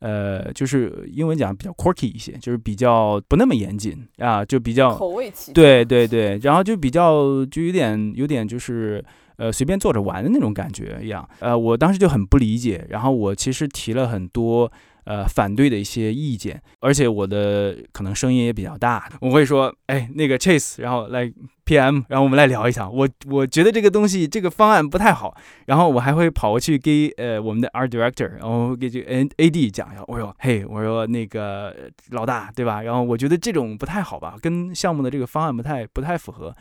[0.00, 9.04] 呃，就是英文讲比较 quirky 一些，就是比较不那么严谨啊，就比较口味奇对对对，然后就比较就有点有点就是
[9.36, 11.28] 呃随便坐着玩的那种感觉一样。
[11.40, 14.70] 呃，我当时就很不理解，然后我其实提了很多。
[15.08, 21.24] 呃，反对的一些意见，而且我的可能声音也比较大，我会说，哎，那个 Chase，然后来
[21.64, 31.74] PM，然后我们来聊一下，我我觉得这个东西这个方案不太好，然后我还会跑过去给呃我们的 Art Director，然后给这个 N AD 讲一下，我说，嘿，我说那个
[32.10, 32.82] 老大，对吧？
[32.82, 36.54] 然后我觉得这种不太好吧，跟项目的这个方案不太不太符合，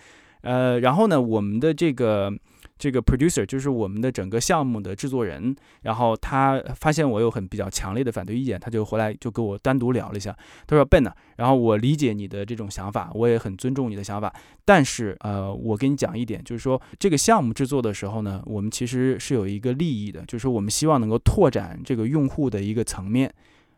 [0.44, 2.32] 呃，然后呢，我们的这个。
[2.78, 10.36] 这个 producer 就是我们的整个项目的制作人，然后他发现我有很比较强烈的反对意见，他就回来就跟我单独聊了一下。
[10.68, 23.34] 他说：“Ben 呢，然后我理解你的这种想法，我也很尊重你的想法，但是呃，我跟你讲一点，就是说这个项目制作的时候呢，我们其实是有一个利益的，就是我们希望能够拓展这个用户的一个层面，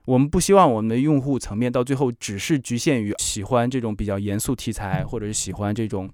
[0.06, 6.10] 我们不希望我们的用户层面到最后只是局限于喜欢这种比较严肃题材，或者是喜欢这种。”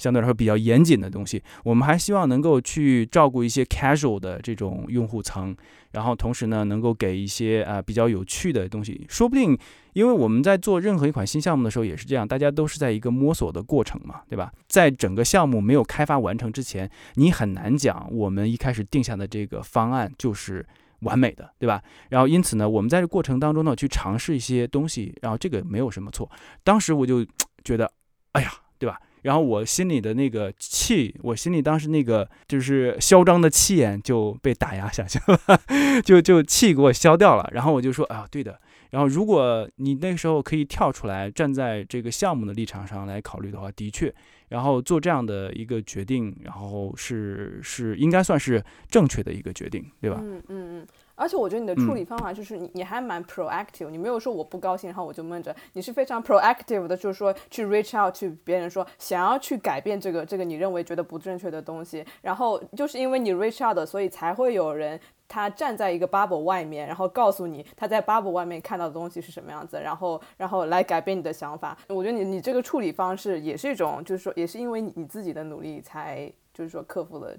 [0.00, 5.54] 相对来说比较严谨的东西，我们还希望能够去照顾一些 casual 的这种用户层，
[5.90, 9.04] 然后同时呢，能够给一些啊比较有趣的东西。
[9.10, 9.58] 说不定，
[9.92, 14.50] 因为我们在做任何一款新项目的时候也是这样，大家都是在一个摸索的过程嘛，对吧？
[14.68, 20.66] 在整个项目没有开发完成之前，你很难讲我们一开始定下的这个方案就是
[21.00, 21.82] 完美的，对吧？
[22.08, 26.30] 然后因此呢，我们在这过程当中呢，去尝试一些东西，然后这个没有什么错。
[26.64, 27.22] 当时我就
[27.62, 27.92] 觉得，
[28.32, 28.98] 哎呀，对吧？
[29.22, 35.60] 然后我心里的那个气，我心里当时那个就是嚣张的气焰就被打压下去了，
[36.02, 37.48] 就就气给我消掉了。
[37.52, 38.58] 然后我就说啊，对的。
[38.90, 44.12] 然后如果你那时候可以跳出来，站在这个项目的立场上来考虑的话，的确，
[44.48, 50.18] 然后做这样的一个决定，然后是是应该算是正确的一个决定，对吧？
[50.20, 50.86] 嗯嗯嗯。
[51.20, 71.76] 而且我觉得你的处理方法就是你你还蛮 proactive，你没有说我不高兴，然后我就闷着，你是非常 proactive 的，就是说去 reach out 去别人说想要去改变这个这个你认为觉得不正确的东西，然后就是因为你 reach out 的，所以才会有人他站在一个 bubble 外面，然后告诉你他在 bubble 外面看到的东西是什么样子，然后然后来改变你的想法。
[71.88, 77.36] 我觉得你你这个处理方式也是一种，就是说也是因为你你自己的努力才就是说克服了。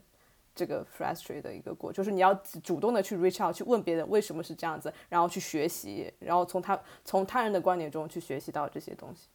[0.53, 2.33] 这个 frustrate 的一个过，就是你要
[2.63, 9.27] 主动的去 reach out，去问别人为什么是这样子，然后去学习，然后从他从他人的观点中去学习到这些东西。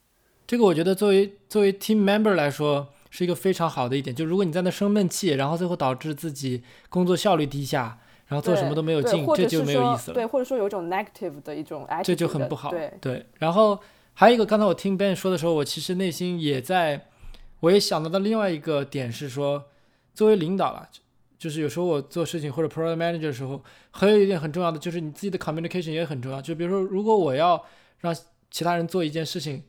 [0.46, 7.98] 这个我觉得作为作为 team member 来说是一个非常好的一点，就如果你在那生闷气，然后最后导致自己工作效率低下，
[8.28, 10.14] 然后做什么都没有劲，这就没有意思了。
[10.14, 12.70] 对，或者说有一种 negative 的一种，这就很不好。
[12.70, 13.26] 对对。
[13.38, 13.76] 然后
[14.14, 17.08] 还有一个，刚才我听 Ben 说的时候，我其实内心也在，
[17.60, 19.64] 我也想到的另外一个点是说，
[20.14, 20.88] 作为领导了。
[21.46, 26.42] 就是有时候我做事情或者 product manager 的时候，还有一点很重要的就是你自己的 communication 也很重要。
[26.42, 27.64] 就比如说，如果我要
[28.00, 28.12] 让
[28.50, 29.62] 其他人做一件事情，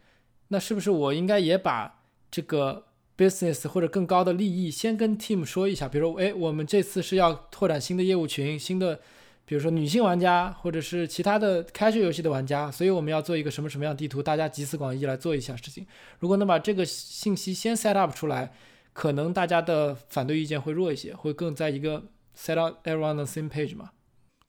[0.47, 2.85] 那是不是我应该也把这个
[3.15, 5.87] business 或者更高的利益先跟 team 说一下？
[5.87, 8.99] 比如说，哎，我们这次是要拓展新的业务群，新的，
[9.45, 15.85] 比如说女性玩家或者是其他的 casual 游戏的玩家，所以我们要做一个什么什么样地图，大家集思广益来做一下事情。
[16.17, 18.51] 如果能把这个信息先 set up 出来，
[18.97, 22.05] 可能大家的反对意见会弱一些，会更在一个
[22.35, 23.91] set up everyone the same page 嘛。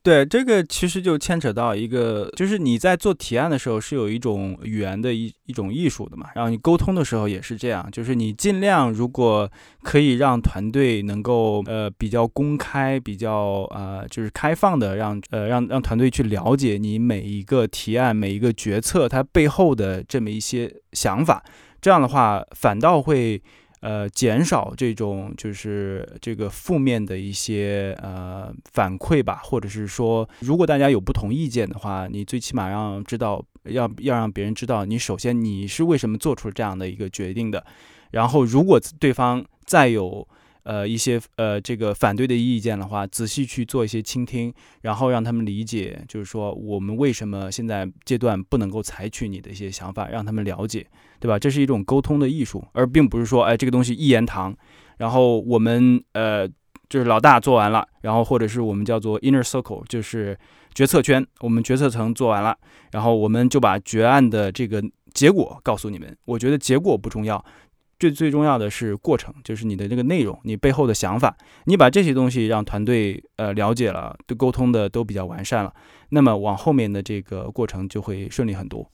[0.02, 9.50] 对，这个其实就牵扯到一个，就是你在做提案的时候是有一种语言的一一种艺术的嘛，然后你沟通的时候也是这样，就是你尽量如果
[9.82, 21.44] 可以让团队能够呃比较公开、比较呃就是开放的让呃让让团队去了解你每一个提案、每一个决策它背后的这么一些想法，
[21.82, 23.42] 这样的话反倒会。
[23.80, 37.64] 呃，减少这种就是这个负面的一些呃反馈吧，或者是说，如果大家有不同意见的话，你最起码让知道，要要让别人知道，你首先你是为什么做出这样的一个决定的，
[38.10, 40.26] 然后如果对方再有。
[40.68, 44.52] 呃，一些呃，这个反对的意见的话，仔细去做一些倾听，
[44.82, 50.86] 然后让他们理解，就是说我们为什么现在阶段不能够采取你的一些想法，让他们了解，
[51.18, 51.38] 对吧？
[51.38, 54.54] 这是一种沟通的艺术，而并不是说，哎，这个东西一言堂，
[54.98, 56.46] 然后我们呃，
[56.90, 60.38] 就是老大做完了，然后或者是我们叫做 inner circle，就是
[60.74, 62.54] 决策圈，我们决策层做完了，
[62.92, 66.14] 然后我们就把决案的这个结果告诉你们。
[66.26, 67.42] 我觉得结果不重要。
[67.98, 75.74] 最最重要的是过程，就是你的这个内容，你背后的想法，你把这些东西让团队呃了解了，对沟通的都比较完善了，
[76.10, 78.88] 那么往后面的这个过程就会顺利很多。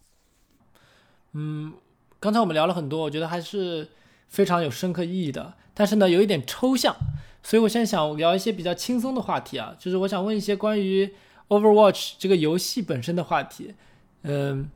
[1.33, 1.75] 嗯，
[2.19, 3.89] 刚才我们聊了很多，我觉得还是
[4.29, 6.97] 非常有深刻意义的，但是呢，有一点抽象，
[7.43, 11.13] 所以我现在想聊一些比较轻松的话题啊，就是我想问一些关于
[11.49, 13.75] Overwatch 这个游戏本身的话题，
[14.23, 14.71] 嗯。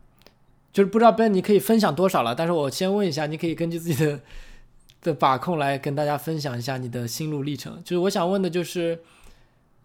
[0.79, 4.21] 就是不知道 Ben 你可以分享多少了，但是我先问一下，你可以根据自己的
[5.03, 7.83] 的把控来跟大家分享一下你的心路历程。
[7.83, 9.01] 就是我想问的就是，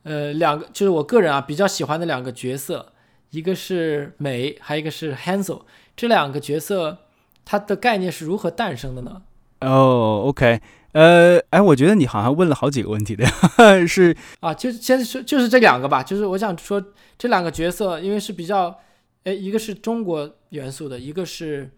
[0.03, 2.93] 呃，两个就是我个人啊比较喜欢的两个角色，
[3.31, 5.61] 一个是美，还有一个是 Hansel，
[5.97, 6.99] 这两个角色
[7.43, 9.23] 它的概念是如何诞生的呢？
[9.61, 13.25] 哦，OK，呃，哎，我觉得你好像问了好几个问题的，
[13.89, 16.79] 是啊，就先说就是这两个吧，就是我想说
[17.17, 18.79] 这两个角色，因为是比较。
[19.23, 21.71] 哎，一个是中国元素的，一个是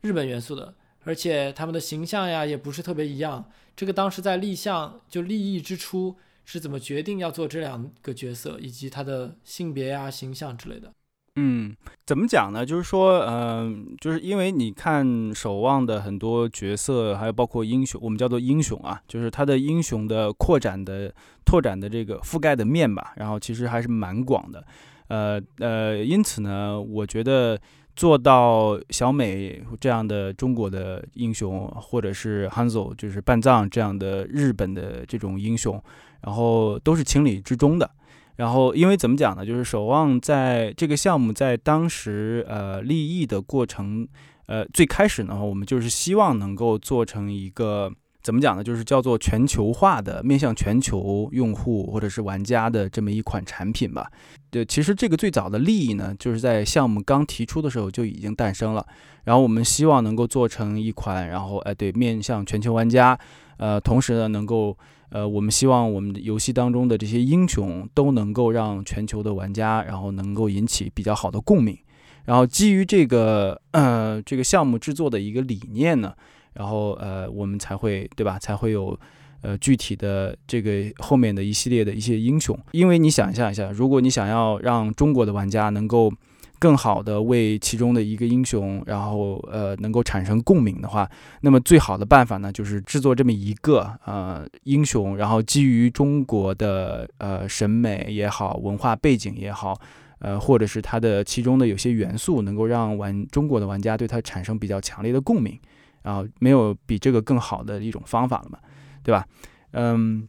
[0.00, 3.44] 日本元素的，而且他们的形象呀也不是特别一样。
[3.76, 10.92] 这个当时在立项就立意之初是怎么决定要做这两个角色，以及他的性别呀、形象之类的？
[11.36, 12.64] 嗯，怎么讲呢？
[12.64, 21.12] 就是说，嗯，就是因为你看《守望》的很多角色，还有包括英雄，我们叫做英雄啊，就是他的英雄的扩展的、
[21.44, 24.64] 拓展的这个覆盖的面吧，然后其实还是蛮广的。
[25.14, 27.58] 呃呃，因此呢，我觉得
[27.94, 35.80] 做到小美这样的中国的英雄，或者是 Hanzo 就是半藏这样的日本的这种英雄，
[36.22, 37.88] 然后都是情理之中的。
[38.36, 39.46] 然后，因为怎么讲呢？
[39.46, 44.08] 就是守望在这个项目在当时呃立意的过程，
[44.46, 47.92] 呃最开始呢，我们就是希望能够做成一个。
[48.24, 48.64] 怎么讲呢？
[48.64, 54.10] 就是叫做全球化的、面向全球用户或者是玩家的这么一款产品吧。
[54.50, 58.86] 对，其实这个最早的利益呢，就是在项目刚提出的时候就已经诞生了。
[59.24, 63.18] 然后我们希望能够做成一款，然后哎，对，面向全球玩家。
[63.58, 64.74] 呃，同时呢，能够
[65.10, 71.76] 呃，我们希望我们游戏当中的这些英雄都能够让全球的玩家，然后能够引起比较好的共鸣。
[72.24, 76.14] 然后基于这个呃这个项目制作的一个理念呢。
[76.54, 78.38] 然后呃，我们才会对吧？
[78.38, 78.98] 才会有
[79.42, 82.58] 呃具体的这个后面的一系列的一些英雄。
[82.72, 86.10] 因为你想象一下，如果你想要让中国的玩家能够
[86.58, 91.06] 更好的为其中的一个英雄，然后呃能够产生共鸣的话，
[91.42, 99.78] 那么最好的办法呢，就是制作这么一个呃英雄，然后基于中国的呃审美也好，文化背景也好，
[100.20, 105.58] 呃或者是它的其中的有些元素，能够让玩中国的玩家对它产生比较强烈的共鸣。
[106.04, 108.58] 啊，没有比这个更好的一种方法了嘛，
[109.02, 109.26] 对吧？
[109.72, 110.28] 嗯，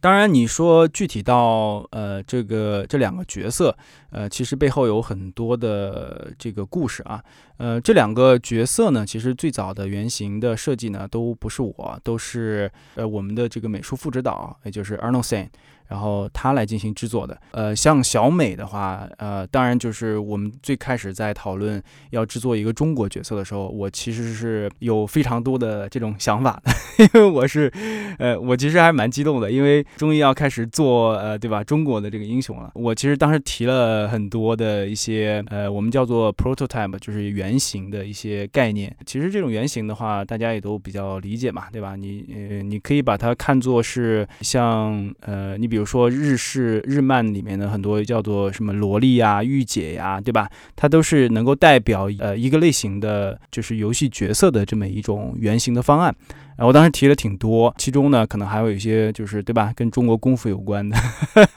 [0.00, 3.74] 当然你说具体到呃这个这两个角色，
[4.10, 7.24] 呃，其实背后有很多的这个故事啊。
[7.56, 15.48] 呃，这两个角色呢，其实最早的原型的设计呢，都不是我，都是呃我们的这个美术副指导，也就是 Arnold San。
[15.90, 17.36] 然后他来进行制作的。
[17.50, 26.72] 呃，像小美的话，呃，当然就是我们最开始在讨论要制作一个中国角色的时候，我其实是有非常多的这种想法的，
[27.04, 27.70] 因为我是，
[28.18, 31.64] 呃，我其实还蛮激动的，因为终于要开始做，呃，对吧？
[31.64, 32.70] 中国的这个英雄了。
[32.74, 38.96] 我其实当时提了很多的一些，呃，我们叫做 prototype，就是原型的一些概念。
[39.04, 41.96] 其实这种原型的话，大家也都比较理解嘛，对吧？
[41.96, 50.48] 你，呃，你可以把它看作是像，呃，你比如说日式日漫里面的很多叫做什么萝莉呀、御姐呀，对吧？
[50.76, 56.14] 它都是能够代表，呃，一个类型的就是游戏角色的这么一种原型的方案。
[56.56, 60.96] 然后我当时提了挺多，其中呢，可能还有一些就是对吧，跟中国功夫有关的，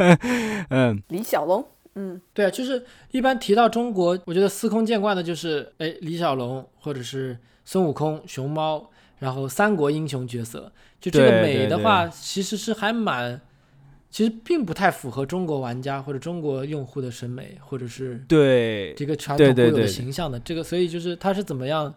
[0.69, 1.65] 嗯，李小龙，
[1.95, 10.71] 嗯，对啊，就是一般提到中国，我觉得司空见惯的就是哎李小龙或者是孙悟空、熊猫，然后三国英雄角色，
[11.01, 13.41] 就这个美的话，其实是还蛮，
[14.13, 21.91] 其实并不太符合中国玩家或者中国用户的审美，或者是对这个传统固有的形象的这个，所以就是他是怎么样，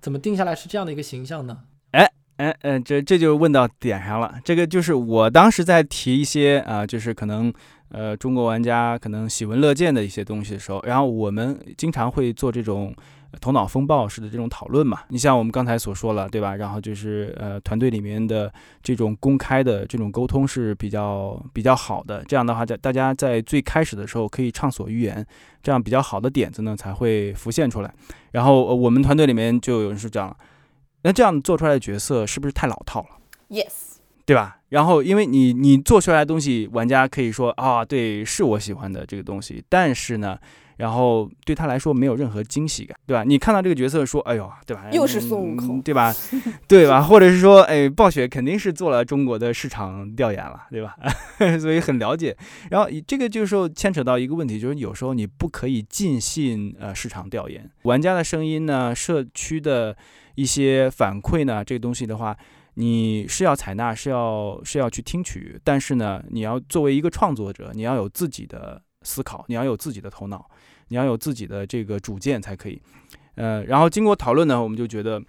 [0.00, 1.58] 怎么定下来是这样的一个形象呢？
[1.92, 4.40] 哎哎嗯，这这就问到点上了。
[4.44, 7.52] 这个就是我当时在提一些啊，就是可能
[7.90, 12.92] 呃中国玩家可能喜闻乐见的一些东西的时候，然后我们经常会做这种
[13.40, 15.00] 头脑风暴式的这种讨论嘛。
[15.08, 16.56] 你像我们刚才所说了，对吧？
[16.56, 18.52] 然后就是呃团队里面的
[18.82, 22.24] 这种公开的这种沟通是比较比较好的。
[22.24, 25.24] 这样的话，在大家在最开始的时候可以畅所欲言，
[25.62, 27.94] 这样比较好的点子呢才会浮现出来。
[28.32, 30.34] 然后我们团队里面就有人是这样。
[31.02, 33.08] 那这样做出来的角色是不是太老套了
[33.48, 34.58] ？Yes，对吧？
[34.68, 40.38] 然后因为你你做出来的东西，玩家可以说啊，对，是我喜欢的这个东西，但是呢，
[40.80, 43.22] 然后对他来说没有任何惊喜感，对吧？
[43.22, 44.88] 你看到这个角色说，哎呦，对吧？
[44.92, 46.12] 又是孙悟空，对吧？
[46.66, 47.02] 对吧？
[47.02, 50.96] 或者是说，哎，暴雪肯定是做了中国的市场调研了，对吧？
[51.60, 52.36] 所以很了解。
[52.70, 59.96] 然后这个就是说牵扯到一个问题，就是有时候你不可以尽信呃市场调研，玩家的声音呢，社区的。
[60.36, 62.34] 一些反馈呢，这个东西的话，
[62.74, 70.48] 你是要采纳，是要是要去听取，但是呢，你要作为一个创作者，你要有自己的思考，你要有自己的头脑，
[70.88, 72.80] 你要有自己的这个主见才可以。
[73.34, 75.22] 呃，然后经过讨论呢，我们就觉得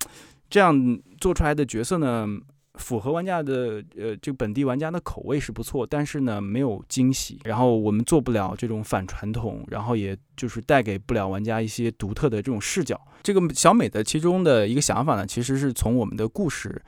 [0.49, 2.27] 这样做出来的角色呢。
[2.75, 7.37] 符合玩家的呃，这个本地玩家的口味是不错，但是呢，没有惊喜。
[7.43, 12.99] 然后我们做不了这种反传统，然后也就是带给不了玩家一些独特的这种视角。
[13.23, 16.81] 这个小美的其中的一个想法呢，其实是从我们的故事，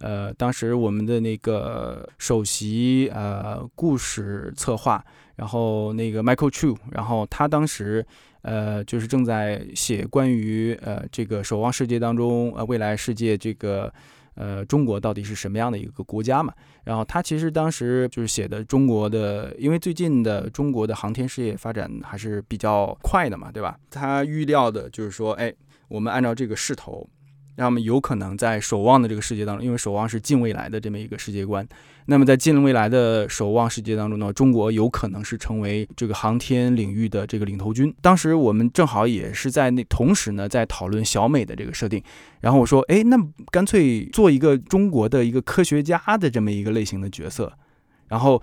[0.00, 5.02] 呃，当时我们的那个首席呃故事策划，
[5.40, 8.04] 然后那个 Michael Chu，然后他当时
[8.42, 13.90] 呃就是正在写关于呃这个守望世界当中呃未来世界这个。
[14.34, 16.54] 呃，中国到底是什么样的一个国家嘛？
[16.84, 23.76] 然后他其实当时就是写的中国的，因为最近的中国的航天事业发展还是比较快的嘛，对吧？
[23.90, 25.52] 他预料的就是说，哎，
[25.88, 27.06] 我们按照这个势头。
[27.60, 31.66] 那么有可能在守望的这个世界当中，因为守望是近未来的这么一个世界观，
[32.06, 37.94] 那么在近未来的守望世界当中呢，中国有可能是成为这个航天领域的这个领头军。
[38.00, 42.02] 当时我们正好也是在那同时呢，在讨论小美的这个设定，
[42.40, 43.18] 然后我说，哎，那
[43.50, 47.52] 干脆做一个中国的一个科学家的这么一个类型的角色，
[48.08, 48.42] 然后。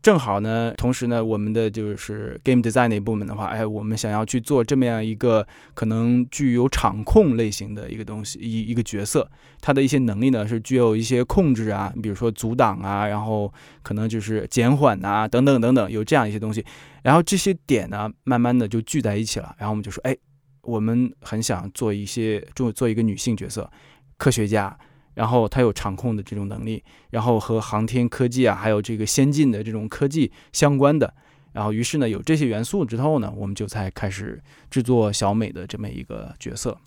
[0.00, 9.28] 正好呢，同时呢，我们的就是 game design 那部门的话，哎，我们想要去做这么样一个可能具有场控类型的一个东西，一一个角色，
[9.60, 16.64] 他的一些能力呢是具有一些控制啊，比如说阻挡啊，然后可能就是减缓啊，等等等等，有这样一些东西。
[17.02, 19.54] 然后这些点呢，慢慢的就聚在一起了。
[19.58, 20.16] 然后我们就说，哎，
[20.62, 23.68] 我们很想做一些，做做一个女性角色，
[24.16, 24.78] 科学家。
[25.18, 31.12] 然后它有场控的这种能力，然后和航天科技啊，还有这个先进的这种科技相关的，
[31.52, 34.40] 然后于是呢，有这些元素之后呢，我们就才开始
[34.70, 36.78] 制作小美的这么一个角色。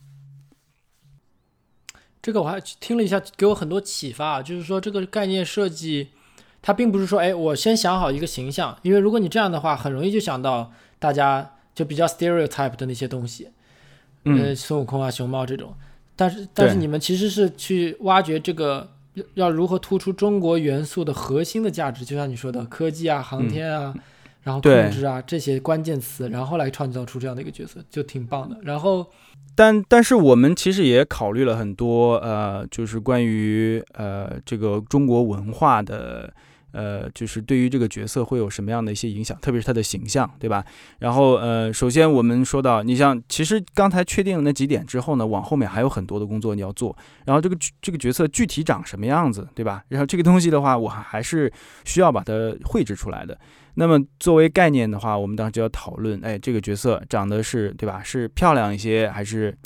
[2.21, 6.11] 这个我还听了一下，给我很多启发，就是说这个概念设计，
[6.61, 13.49] 它并不是说，哎，我先想好一个形象，因为如果你这样的话，很容易就想到大家就比较 stereotype 的那些东西，
[14.23, 15.75] 嗯，孙悟空啊、熊猫这种。
[16.22, 18.88] 但是，但是你们其实是去挖掘这个
[19.34, 23.91] 要如何突出中国元素的核心的价值，就像你说的科技啊、航天啊，
[24.43, 28.55] 然后控制啊这些关键词，然后来创造出这样的一个角色，就挺棒的。
[28.61, 29.05] 然后，
[29.55, 36.32] 但但是我们其实也考虑了很多，呃，就是关于呃这个中国文化的
[36.72, 40.63] 呃，就是对于这个角色会有什么样的一些影响，特别是他的形象，对吧？
[40.99, 46.95] 然后呃，首先我们说到，你像其实刚才确定那几点之后呢，往后面还有很多的工作你要做，
[47.26, 49.84] 然后这个这个角色具体长什么样子，对吧？
[49.89, 51.51] 然后这个东西的话，我还是
[51.86, 53.38] 需要把它绘制出来的。
[53.76, 58.01] 那么作为概念的话，我们当时就要讨论，哎，这个角色长得是对吧？
[58.03, 59.57] 是漂亮一些，还是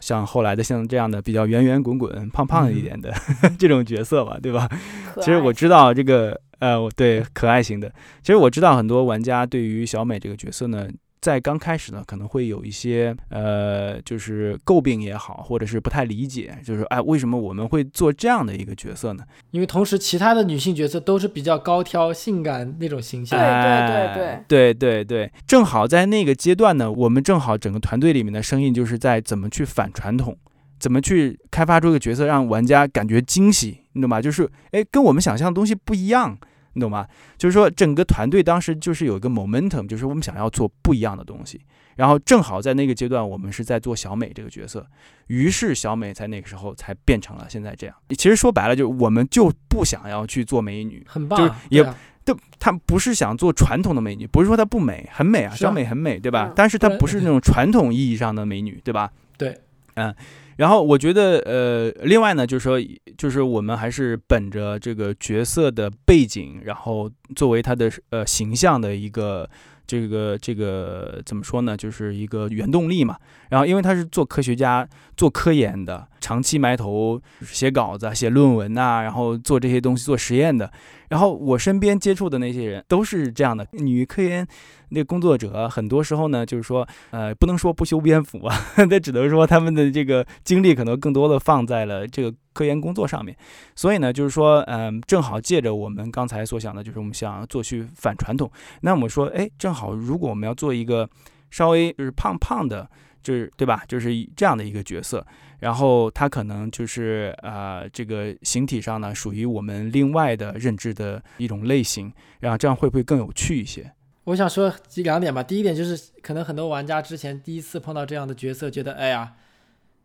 [0.00, 3.12] 像后来的像这样的比较圆圆滚滚、胖胖一点的
[3.58, 4.68] 这种角色吧，对吧？
[5.16, 7.92] 其实我知道这个，呃，我对，可爱型的。
[8.22, 10.88] 其实我知道很多玩家对于小美这个角色呢。
[11.26, 19.24] 在刚开始呢，可能会有一些呃，就是诟病也好，或者是不太理解，就是哎，为什么我们会做这样的一个角色呢？
[19.50, 23.36] 因为同时其他的女性角色都是比较高挑、性感那种形象。
[23.40, 30.36] 对对对对对对对，正好在那个阶段呢，我们正好整个团队里面的声音就是在怎么去反传统，
[30.78, 34.22] 怎么去开发出一个角色让玩家感觉惊喜，你懂吗？
[34.22, 36.38] 就是哎，跟我们想象的东西不一样。
[36.76, 37.06] 你懂吗？
[37.38, 41.58] 就是说，整个团队当时就是有一个 momentum，就是我们想要做不一样的东西。
[41.96, 44.86] 然后正好在那个阶段，我们是在做小美这个角色，
[45.28, 47.96] 于是小美在那个时候才变成了现在这样。
[48.10, 51.82] 其实说白了，就是我们就不想要去做美女，很棒，就是也
[52.22, 56.52] 都她不是想做传统的美女，不是说她不美，很美啊，小美很美，对吧？
[56.54, 59.10] 但是她不是那种传统意义上的美女，对吧？
[59.38, 59.58] 对，
[59.94, 60.14] 嗯。
[60.56, 62.78] 然后我觉得，呃，另外呢，就是说，
[63.18, 69.48] 就是我们还是本着这个角色的背景，然后作为他的呃形象的一个
[69.86, 73.16] 这个这个怎么说呢，就是一个原动力嘛。
[73.50, 80.68] 然后因为他是做科学家、做科研的，长期埋头写稿子、写论文呐，然后做这些东西、做实验的。
[81.08, 84.44] 然后我身边接触的那些人都是这样的女科研
[84.88, 88.56] 那工作者，很多时候呢，就是说，呃，不能说不修边幅啊，
[88.90, 93.36] 那只能说他们的这个精力可能更多的放在了这个科研工作上面。
[93.76, 98.50] 所以呢，就是说，嗯，正好借着我们刚才所想的，就是我们想做去反传统。
[98.80, 101.08] 那我们说，哎，正好如果我们要做一个
[101.52, 102.90] 稍微就是胖胖的，
[103.22, 103.84] 就是对吧？
[103.86, 105.24] 就是这样的一个角色。
[105.58, 113.92] 然后他可能就是呃，这个形体上呢，属于我们另外的认知的一种类型，然后这样会不会更有趣一些？
[114.24, 115.42] 我想说两点吧。
[115.42, 119.34] 第一点就是，可能很多玩家之前第一次碰到这样的角色，觉得哎呀，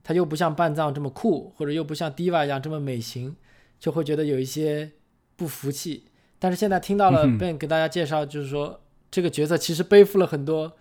[0.03, 3.35] 他又不像半藏这么酷，或者又不像 Diva 一样这么美型，
[3.79, 4.91] 就会觉得有一些
[5.35, 6.05] 不服气。
[6.39, 10.77] 但是现在听到了 Ben 给大家介绍，就是说这个角色其实背负了很多。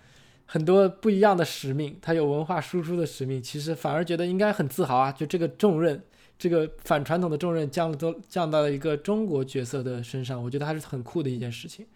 [0.53, 5.13] 很多不一样的使命，他有文化输出的使命，其实反而觉得应该很自豪啊！
[5.13, 6.03] 就这个重任，
[6.37, 11.87] 这个反传统的重任降都降到了一个中国角色的身上，我觉得还是很酷的一件事情。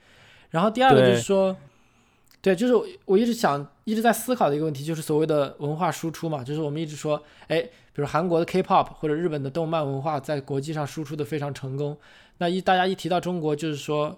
[0.51, 1.57] 然后第二个就是说，
[2.41, 11.99] 对，就是我一直想一直在思考的一个问题，就是所谓的文化输出嘛，就是我们一直说，哎，比如韩国的 K-pop 或者日本的动漫文化在国际上输出的非常成功，
[12.39, 14.17] 那一大家一提到中国，就是说。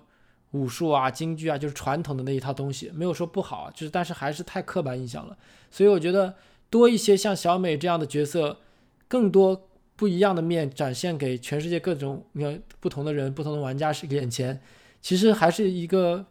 [0.56, 5.36] 武术啊，京剧啊，就是传统的那一套东西，没有说不好，就是但是还是太刻板印象了。
[5.70, 6.34] 所以我觉得
[6.70, 8.58] 多一些像小美这样的角色，
[9.06, 14.60] 更多不一样的面展现给全世界各种你看不同的人、不同的玩家是眼前，
[15.00, 16.24] 其实还是一个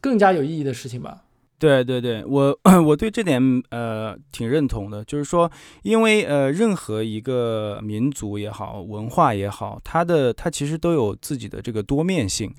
[0.00, 1.24] 更加有意义的事情吧。
[1.58, 5.48] 对对对，我我对这点呃挺认同的，就是说，
[5.84, 12.52] 因为呃任何一个民族也好，文化也好，它的它其实都有自己的这个多面性。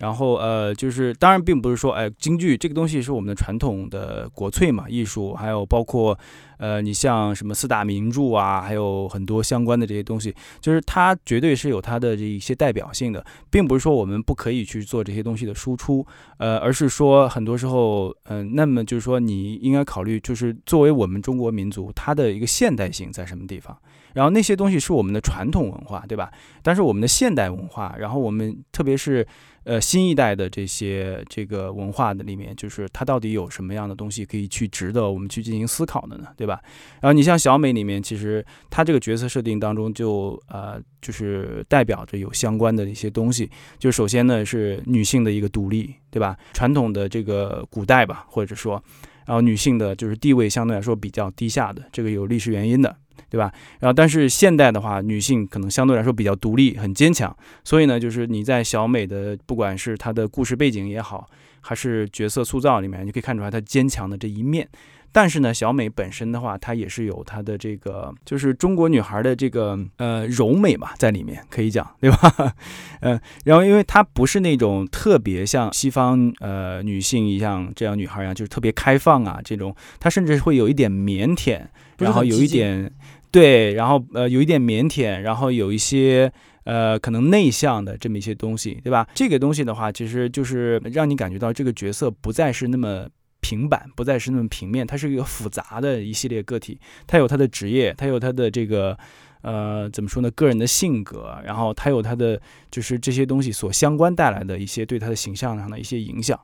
[0.00, 6.18] 然后呃，就是当然并不是说，哎，京剧这个东西是我们的传统的国粹嘛，艺术，还有包括，
[6.56, 16.06] 呃，你像什么四大名著啊，还有很多相关的这些东西，就是它绝对是有它的这一些代表性的，并不是说我们不可以去做这些东西的输出，
[16.38, 23.76] 呃，而是说很多时候，嗯，那么就是说你应该考虑，就是作为我们中国民族，它的一个现代性在什么地方。
[24.12, 26.32] 然后那些东西是我们的传统文化，对吧？
[26.64, 29.24] 但是我们的现代文化，然后我们特别是
[29.64, 36.28] 呃新一代的这些这个文化的里面，就是它到底有什么样的东西可以去值得我们去进行思考的呢？
[36.36, 36.60] 对吧？
[37.00, 43.50] 然后你像小美里面，其实她这个角色设定当中就呃就是代表着有相关的一些东西。
[43.78, 46.36] 就首先呢是女性的一个独立，对吧？
[46.52, 48.82] 传统的这个古代吧，或者说，
[49.26, 52.96] 然后女性的就是地位相对来说比较低下的，这个有历史原因的。
[53.30, 53.50] 对吧？
[53.78, 64.68] 然后，但是现代的话，女性可能相对来说比较独立、很坚强，所以呢，就是你在小美的不管是她的故事背景也好，还是角色塑造里面，你可以看出来她坚强的这一面。
[65.12, 72.54] 但是呢，小美本身的话，她也是有她的这个，就是中国女孩的这个呃柔美嘛，在里面可以讲，对吧？
[73.02, 81.60] 嗯，然后因为她不是那种特别像西方呃女性一样这样女孩一样，就是特别开放啊这种，她甚至会有一点腼腆。
[81.98, 82.90] 然后有一点，
[83.30, 86.32] 对，然后呃有一点腼腆，然后有一些
[86.64, 89.08] 呃，可能内向的这么一些东西，对吧？
[89.14, 93.08] 这个东西的话，其实就是让你感觉到这个角色不再是那么
[93.40, 98.98] 平板，不再是那么平面，它是一个复杂的一系列个体，它有它的职业，它有它的这个
[99.42, 100.30] 呃，怎么说呢？
[100.32, 106.38] 个人的性格，然后它有它的就是这些东西所相关带来的一些对它的形象上的一些影响。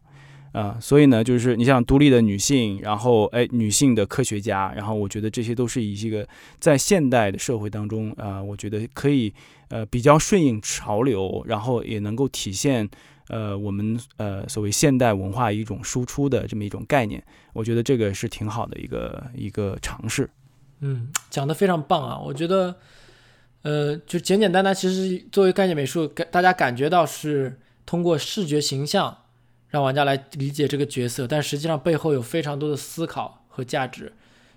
[0.56, 6.26] 啊，所以呢，就是你像独立的女性，然后哎，女性的科学家，然后我觉得这些都是一些个
[6.58, 9.30] 在现代的社会当中啊，我觉得可以
[9.68, 12.88] 呃比较顺应潮流，然后也能够体现
[13.28, 20.30] 呃我们呃所谓现代文化一种输出的这么一种概念，我觉得这个是挺好的一个一个尝试。
[20.80, 22.74] 嗯，讲的非常棒啊，我觉得
[23.60, 29.14] 呃就简简单单，其实作为概念美术，感大家感觉到是通过视觉形象。
[29.68, 34.12] 让玩家来理解这个角色，但实际上背后有非常多的思考和价值。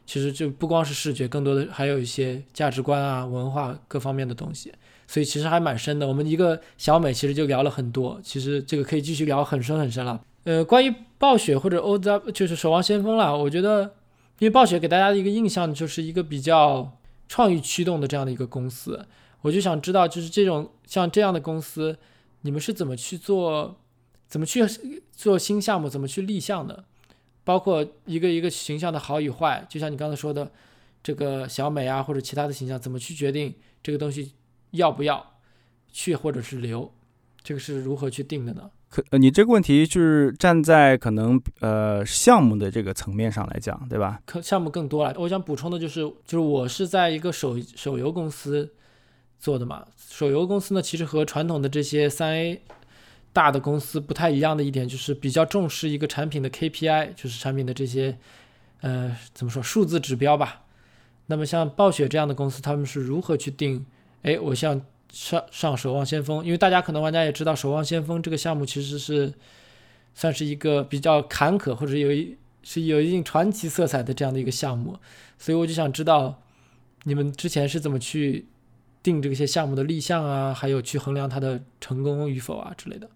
[0.06, 4.74] 其实就不光是视觉，更多的还有一些价值观啊、文化各方面的东西。
[5.06, 6.08] 所以其实还蛮深的。
[6.08, 10.20] 我们一个小美其实就聊了很多，其实这个可以继续聊很深很深了。
[10.46, 13.84] 呃，关于暴雪或者 O Z 就是守望先锋了，我觉得
[14.40, 16.92] 因为暴雪给大家的一个印象就是一个比较
[17.28, 19.06] 创意驱动的这样的一个公司，
[19.42, 21.96] 我就想知道就是这种像这样的公司，
[22.42, 23.78] 你们是怎么去做？
[24.30, 24.64] 怎么去
[25.12, 25.90] 做新项目？
[25.90, 26.86] 怎么去立项的？
[27.44, 30.52] 包括一个一个形象的好与坏，就像你刚才说的，
[31.02, 34.34] 这个小美啊，或者其他的形象，怎么去决定这个东西
[34.72, 35.34] 要不要
[35.92, 36.94] 去或者是留？
[37.42, 38.70] 这个是如何去定的呢？
[38.92, 44.22] 可呃，你这个问题就是站在可能呃项目的这个层面上来讲，对吧？
[44.26, 45.16] 可项目更多了。
[45.18, 48.72] 我想补充的就是，就是我是在一个手手游公司
[49.40, 49.84] 做的嘛。
[49.98, 52.62] 手游公司呢，其实和传统的这些三 A。
[53.32, 58.18] 大的公司不太一样的一点就是比较重视一个产品的 KPI，就是产品的这些，
[58.82, 60.64] 呃，怎么说数字指标吧。
[61.28, 63.86] 那么像暴雪这样的公司，他们是如何去定？
[64.24, 69.32] 哎，我像上上守望先锋，因为大家可能玩家也知道，守望先锋这个项目其实是
[70.16, 74.98] 算是一个比较坎坷或者有一是有一定传奇色彩的这样的一个项目，
[75.38, 76.42] 所以我就想知道
[77.04, 78.48] 你们之前是怎么去
[79.04, 83.08] 定这些项目的立项啊，还有去衡量它的成功与否啊之类的。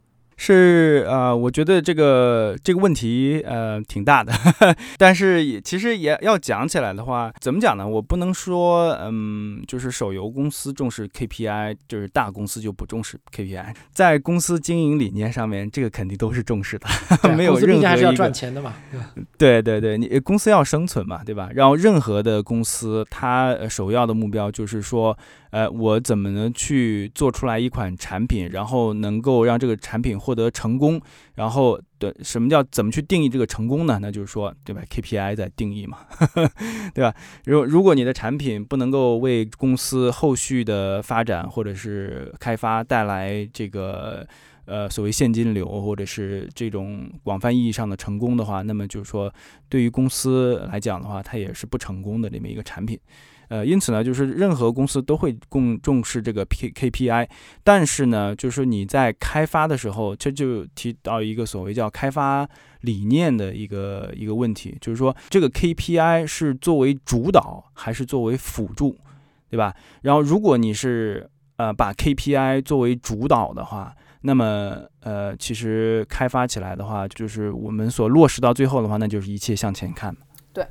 [0.45, 4.33] 是呃，我觉得这个这个问题呃挺大的，
[4.99, 7.87] 但是也其实也要讲起来的话，怎么讲呢？
[7.87, 13.73] 我不能说嗯，就是手游公司重视 KPI，就是大公司就不重视 KPI。
[13.93, 18.73] 在公司经营理念上面，这个肯定都是重视的，没有任何还是要赚钱的嘛，
[19.37, 21.49] 对对对，你公司要生存嘛，对吧？
[21.53, 25.17] 然后任何的公司，它首要的目标就是说。
[25.53, 30.99] 呃，我怎么能去做出来一款产品，然后能够让这个产品获得成功？
[31.35, 33.99] 然后的什么叫怎么去定义这个成功呢？
[34.01, 35.99] 那就是说，对吧？KPI 在定义嘛，
[36.95, 37.13] 对吧？
[37.45, 44.27] 如如果你的产品不能够为公司后续的发展或者是开发带来这个
[44.65, 49.31] 呃所谓现金流，或者是这种广泛意义上的成功的话，那么就是说，
[49.69, 52.99] 对于公司来讲的话，它也是不成功的这么一个产品。
[53.49, 57.29] 呃，因此呢，就是任何公司都会更重视这个 K K P I，
[57.63, 62.47] 但是呢，就是你在开发的时候，这就提到一个所谓叫开发
[62.81, 68.97] 理念的一个一个问题，就是说这个 K P I 是作为主导还是作为辅助，
[69.49, 69.75] 对吧？
[70.01, 80.15] 然后如果你是呃把 K P I 作为主导的话，那么呃其实开发起来的话，就是我们所落实到最后的话，那就是一切向前看。
[80.53, 80.65] 对。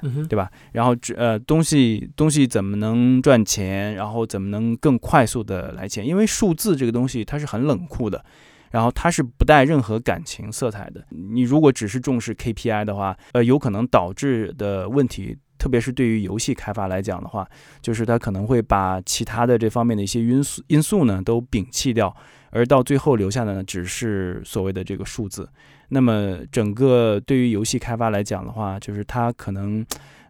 [0.00, 0.50] 对，对吧？
[0.72, 3.94] 然后呃，东西东西怎么能赚钱？
[3.94, 6.06] 然后怎么能更快速的来钱？
[6.06, 8.24] 因为数字这个东西它是很冷酷的，
[8.70, 11.04] 然后它是不带任何感情色彩的。
[11.10, 17.46] 你如果只是重视 KPI 的话，呃，有可能导致的问题，特别是对于游戏开发来讲的话，
[17.82, 22.14] 就是它可能会把其他的这方面的一些因素因素呢都摒弃掉，
[22.50, 25.48] 而到最后留下的呢只是所谓的这个数字。
[25.92, 29.84] 那么，整个对于游戏开发来讲的话，就是它可能，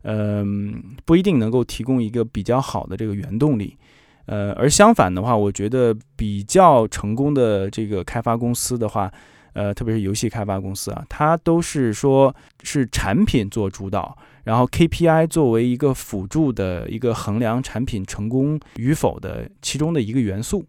[0.04, 3.76] 嗯，不一定能够提供一个比较好的这个原动力，
[4.24, 9.12] 呃，而相反的话，我觉得比较成功的这个开发公司的话，
[9.52, 20.64] 呃，特别是游戏开发公司啊，它都是说是产品做主导，然后 KPI 作为一个辅助的一个衡量产品成功与否的其中的一个元素。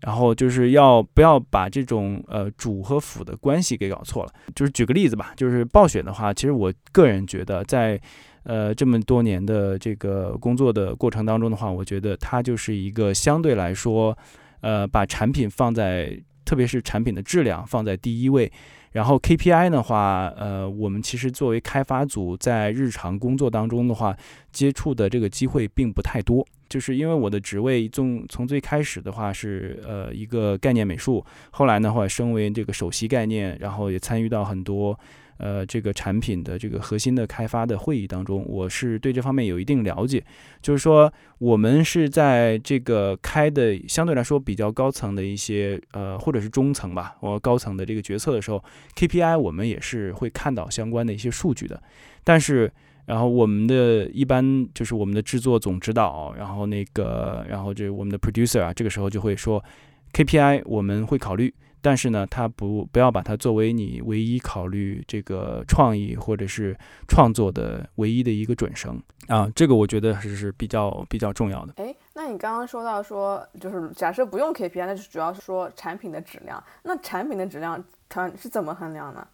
[0.00, 4.32] 然后就是要不要把这种呃主和辅的关系给搞错了？
[4.54, 8.00] 就是举个例子吧，就是暴雪的话，其实我个人觉得，在
[8.44, 14.16] 呃这么多年的这个工作的过程当中的话，我觉得它就是一个相对来说，
[14.60, 18.52] 呃把产品放在特别是产品的质量放在第一位。
[18.92, 24.16] 然后 KPI 的话，呃，我们其实作为开发组在日常工作当中的话，
[24.52, 26.46] 接触的这个机会并不太多。
[26.68, 34.98] 就是因为我的职位从从最开始的话是呃一个概念美术，后来的话升为这个首席概念，然后也参与到很多。
[35.38, 40.24] 呃，这个产品的这个核心的开发的会议当中，我是对这方面有一定了解。
[40.62, 48.64] 就是说，我们是在这个开的相对来说比较高层的一些呃，或者是中层吧，或高层的这个决策的时候
[48.94, 51.82] ，KPI 我们也是会看到相关的一些数据的。
[52.24, 52.72] 但是，
[53.06, 59.64] 然后我们的一般就是我们的制作总指导，然后那个，然后这我们的 producer 啊，这个时候就会说
[60.12, 61.54] ，KPI 我们会考虑。
[61.82, 66.76] 但是呢，它不不要把它作为你唯一考虑这个创意或者是
[67.06, 71.74] 创作的唯一的一个准绳啊，这个我觉得还是比较比较重要的。
[71.76, 76.60] 哎，那你刚刚说到说，就是假设不用 KPI，那就主要是说产品的质量。
[76.82, 79.24] 那产品的质量它是怎么衡量呢？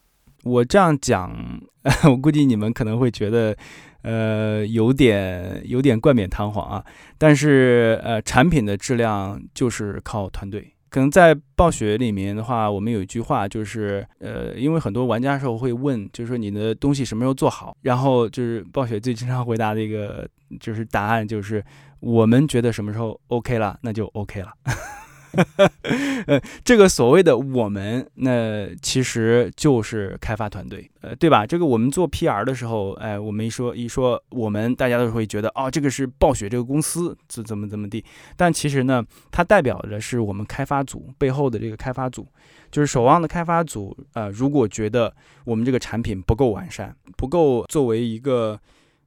[0.43, 1.61] 我这样讲，
[2.05, 3.57] 我估计你们可能会觉得，
[4.03, 6.85] 呃，有点有点冠冕堂皇啊。
[7.19, 10.73] 但是呃，产品的质量就是靠团队。
[10.89, 20.29] 可能在暴雪里面的话，我们有一句话就是，呃，因为很多玩家时候会问，就是说你的东西什么时候做好，然后就是暴雪最经常回答的一个
[20.61, 21.65] 就是答案就是，
[22.01, 24.53] 我们觉得什么时候 OK 了，那就 OK 了。
[26.27, 31.47] 呃， 这个所谓的我们，那其实就是开发团队，呃，对吧？
[31.47, 38.05] 这个我们做 PR 的时候，哎，我们一说一说我们，大家都会觉得，哦，这个是暴雪这个公司怎怎么怎么地。
[38.37, 42.27] 但其实呢，它代表的是我们开发组背后的这个开发组，
[42.71, 43.97] 就是守望的开发组。
[44.15, 45.15] 呃，如果觉得
[45.45, 48.61] 我们这个产品不够完善，不够作为一个。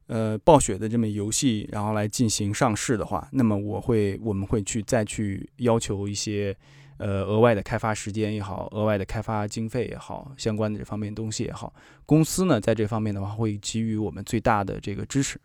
[0.06, 6.56] 呃，暴雪的这么游戏，然后来进行上市的话，那么我会，我们会去再去要求一些，
[6.98, 15.40] 呃，额外的开发时间也好，额外的开发经费也好，相关的这方面东西也好，公司呢在这方面的话会给予我们最大的这个支持。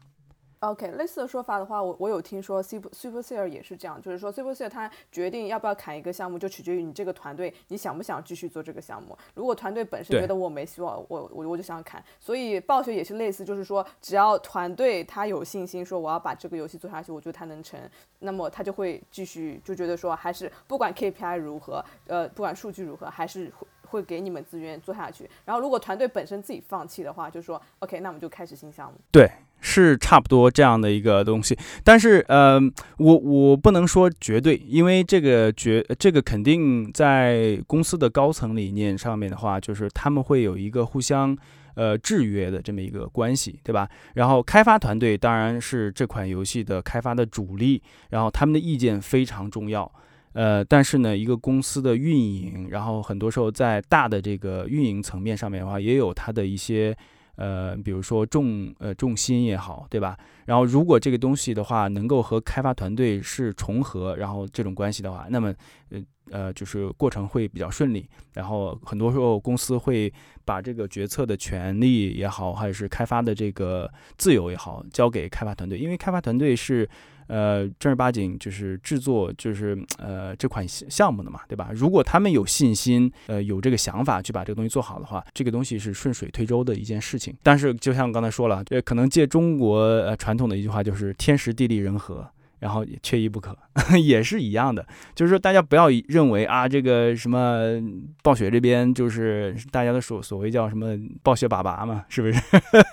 [0.62, 9.18] OK，类似的说法的话，我我有听说，Super Supercell 也是这样，就是说 Supercell 它决定要不要砍一个项目，就取决于你这个团队，你想不想继续做这个项目。
[9.34, 12.04] 如果团队本身觉得我没希望，我我我就想砍。
[12.20, 17.80] 所以暴雪也是类似，就是说只要团队他有信心说我要把这个游戏做下去，我觉得他能成，
[18.20, 23.52] 那么他就会继续，就觉得说还是不管 KPI 如何，呃，不管数据如何，还是
[23.92, 25.30] 会给你们资源做下去。
[25.46, 28.98] 然后如果团队本身自己放弃的话，就说 OK，那我们就开始新项目。
[29.12, 29.30] 对。
[29.64, 32.60] 是差不多这样的一个东西，但是呃，
[32.98, 41.38] 我我不能说绝对，因为这个绝这个肯定在公司的高层理念上面的话，就是他们会有一个互相
[41.76, 43.88] 呃制约的这么一个关系，对吧？
[44.16, 49.92] 然后开发团队当然是这款游戏的开发的主力，然后他们的意见非常重要，
[50.34, 56.96] 呃，但是呢，一个公司的运营，然后很多时候在大的这个运营层面上面的话，也有它的一些。
[57.36, 60.16] 呃，比如说重呃重心也好，对吧？
[60.46, 65.52] 然后如果这个东西的话，能够和开发团队是重合，然后这种关系的话，那么
[65.90, 68.08] 呃呃就是过程会比较顺利。
[68.34, 70.12] 然后很多时候公司会
[70.46, 76.88] 把这个决策的权利也好，还是开发的这个自由也好，交给开发团队，因为开发团队是。
[77.32, 81.70] 呃，正儿八经就是制作，就是呃这款项目的嘛，对吧？
[81.74, 87.34] 如果他们有信心，呃有这个想法去把这个东西做好的话，这个东西是顺水推舟的一件事情。
[87.42, 92.30] 但是就像刚才说了，这可能借中国呃传统的一句话，就是天时地利人和。
[92.62, 93.58] 然后也缺一不可，
[94.00, 94.86] 也是一样的，
[95.16, 97.82] 就是说大家不要认为啊，这个什么
[98.22, 102.40] 暴雪这边就是大家的所所谓叫什么暴雪爸爸嘛，是不是？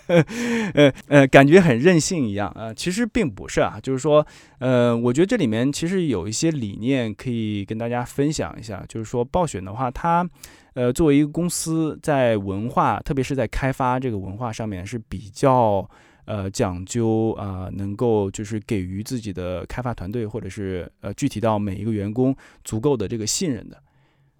[0.72, 4.26] 呃呃，感觉很任性一样啊，其实并不是啊，就是说，
[4.58, 10.26] 呃，我觉得这里面其实有一些理念可以跟大家分享一下，就是说暴雪的话，它
[10.72, 15.86] 呃作为一个公司在文化，特别是在开发这个文化上面是比较。
[16.28, 23.82] 呃，讲究啊，能够就是给予自己的开发团队，或者是呃，具体到每一个员工足够的这个信任的，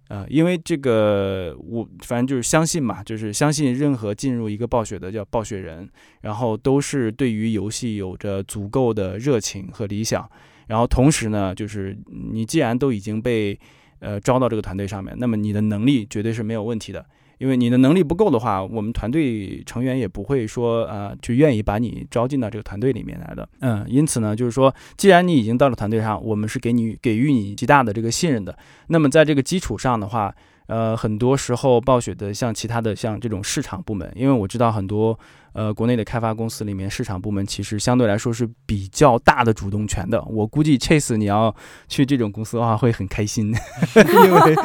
[0.09, 5.89] 呃，因为这个我反正就是相信嘛，就是相信任何进入一个暴雪的叫暴雪人，
[6.21, 10.29] 然后都是对于游戏有着足够的热情和理想，
[10.67, 13.59] 然后同时呢，就是你既然都已经被
[13.97, 17.03] 呃招到这个团队上面，那么你的能力绝对是没有问题的。
[17.39, 23.49] 因为你的能力不够的话，我们团队成员也不会说，呃，就愿意把你招进到这个团队里面来的。
[23.61, 28.55] 嗯，因此呢，就是说，既然你已经到了团队上，我们是给你给予你极大的这个信任的。
[28.87, 30.35] 那么在这个基础上的话，
[30.69, 35.17] 呃，很多时候暴雪的像其他的像这种市场部门，因为我知道很多
[35.53, 40.23] 呃国内的开发公司里面，市场部门其实相对来说是比较大的主动权的。
[40.25, 41.53] 我估计 Chase 你要
[41.87, 43.47] 去这种公司的话会很开心，
[44.25, 44.55] 因为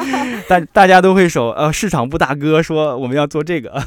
[0.47, 3.81] 大大家都会说呃市场部大哥说我们要做这个，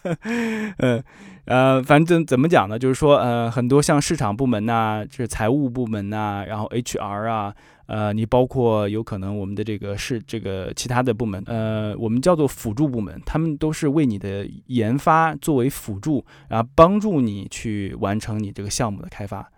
[0.78, 1.04] 嗯。
[1.46, 2.78] 呃，反正怎么讲呢？
[2.78, 7.52] 就是说，呃，很多像市场部门呐，就是财务部门呐，然后 HR 啊，
[7.90, 19.50] 呃，你包括有可能我们的这个是这个其他的部门，呃，我们叫做辅助部门，他们都是为你的研发作为辅助，然后帮助你去完成你这个项目的开发，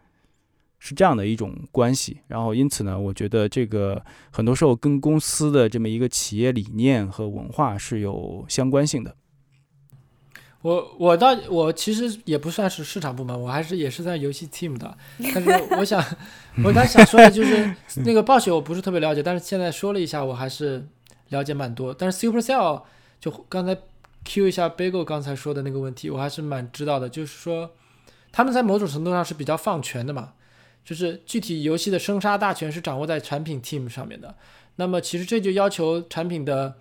[0.79, 2.21] 是这样的一种关系。
[2.27, 9.15] 然后因此呢，我觉得这个很多时候跟公司的这么一个企业理念和文化是有相关性的。
[10.63, 14.97] 我我倒我其实也不算是市场部门，我还是也是在游戏 team 的。
[15.35, 16.01] 但是我想，
[16.65, 20.87] 我刚想说的就是那个暴雪我不是特别了解，但是现在说了一下，我还是
[21.31, 21.93] 了解蛮多。
[21.93, 22.83] 但是 Supercell
[23.21, 23.77] 就刚才
[24.25, 27.09] Q 一下 Bagel 刚才说的那个问题，我还是蛮知道的。
[27.09, 27.73] 就是说
[28.31, 30.35] 他们在某种程度上是比较放权的嘛，
[30.85, 34.37] 就是具体游戏的生杀大权是掌握在产品 team 上面的。
[34.77, 36.77] 那么其实这就要求产品的，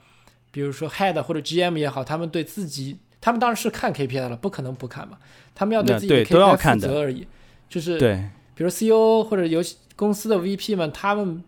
[0.52, 3.00] 比如说 head 或者 GM 也好，他们对自己。
[3.22, 5.20] 他们当然是看 KPI 了，不可能不看嘛。
[5.54, 7.28] 他们要对自己的 KPI 负责而已。
[7.70, 11.42] 就是对，比如 CEO 或者游戏公司的 VP 们，他们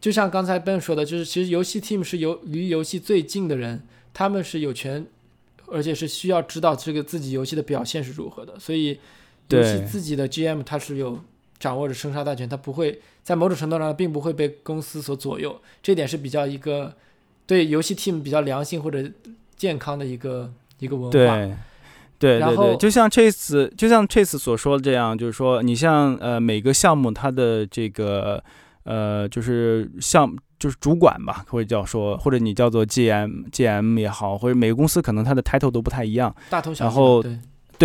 [0.00, 5.06] 就像刚才 Ben 说的，就是其实游戏 team 是游离游戏最近的人，他们是有权，
[5.66, 8.58] 而且是需要知道这个自己游戏的表现是如何的。
[8.58, 8.98] 所以，
[9.50, 11.20] 游戏自己的 GM 他是有
[11.60, 15.60] 掌握着生杀大权，他不会在某种程度上并不会被公司所左右。
[15.80, 16.92] 这点是比较一个
[17.46, 19.08] 对游戏 team 比较良性或者
[19.56, 20.52] 健康的一个。
[20.82, 21.54] 一个文化，对，
[22.18, 28.42] 对对对，就像 Chase，就像 Chase 所说的这样，就是说，你像呃每个项目它的这个
[28.84, 37.22] 呃就是项就是主管吧，或者叫说，或者你叫做 GM GM 也好，或者每个公司可能它的 title 都不太一样，大头小然后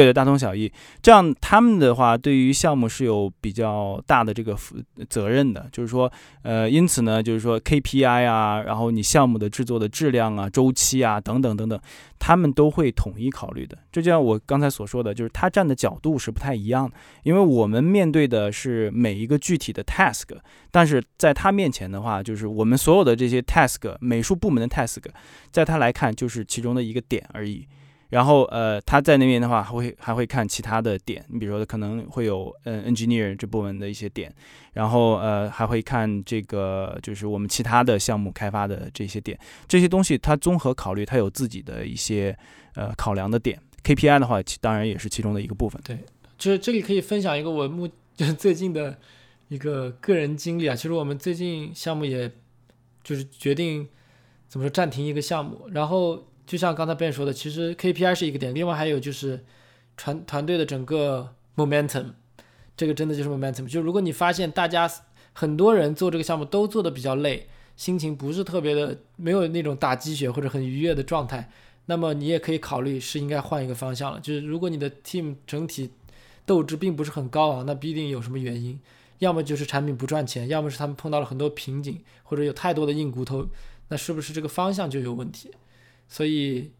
[0.06, 0.14] 对。
[0.14, 0.72] 大同小异。
[1.02, 4.76] 这样他们的话，对于项目是有比较大的这个负
[5.10, 5.68] 责任的。
[5.72, 11.80] 就是说，呃，因此呢，就是说 KPI 啊，然后你项目的制作的质量啊、周期啊等等等等，
[12.18, 13.78] 他们都会统一考虑的。
[13.92, 16.96] 这就像我刚才所说的，就是他站的角度是不太一样的。
[17.24, 20.26] 因为我们面对的是每一个具体的 task，
[20.72, 25.04] 但是在他面前的话，就是我们所有的这些 task，美术部门的 task，
[25.52, 27.68] 在他来看就是其中的一个点而已。
[28.10, 34.34] 然后，呃，他在那边的话，还会还会看其他的点，你比如说可能会有，嗯，engineer 这部分的一些点，
[34.72, 39.38] 然后，呃，还会看这个就是我们其他的项目开发的这些点，
[39.68, 42.34] 这些东西他综合考虑，他有自己的一些，
[42.76, 43.60] 呃，考量的点。
[43.84, 45.82] KPI 的话，其当然也是其中的一个部分。
[45.84, 46.00] 对，
[46.38, 48.98] 就是这里可以分享一个我目就是最近的
[49.50, 50.74] 一个个人经历啊。
[50.74, 52.32] 其实我们最近项目也
[53.04, 53.86] 就是决定
[54.48, 56.26] 怎么说暂停一个项目，然后。
[56.48, 59.44] 就像刚才 Ben 说的，其实 KPI 是一个点，另外还有就是
[59.98, 62.14] 团团队的整个 momentum，
[62.78, 63.68] 这个真的就是 momentum。
[63.68, 64.90] 就如果你发现大家
[65.34, 71.52] 很多人做这个项目都做的比较累，心情不是特别的，没有那种打鸡血或者很愉悦的状态，
[71.88, 74.20] 那么你也可以考虑是应该换一个方向了。
[74.20, 75.92] 就是如果你的 team 整体
[76.46, 78.80] 斗志并不是很高昂，那必定有什么原因，
[79.20, 83.46] 要么就是产品不赚钱，要么是他们碰到了很多瓶颈，或者有太多的硬骨头，
[83.90, 85.52] 那是不是这个方向就有问题？
[86.08, 86.72] 所以，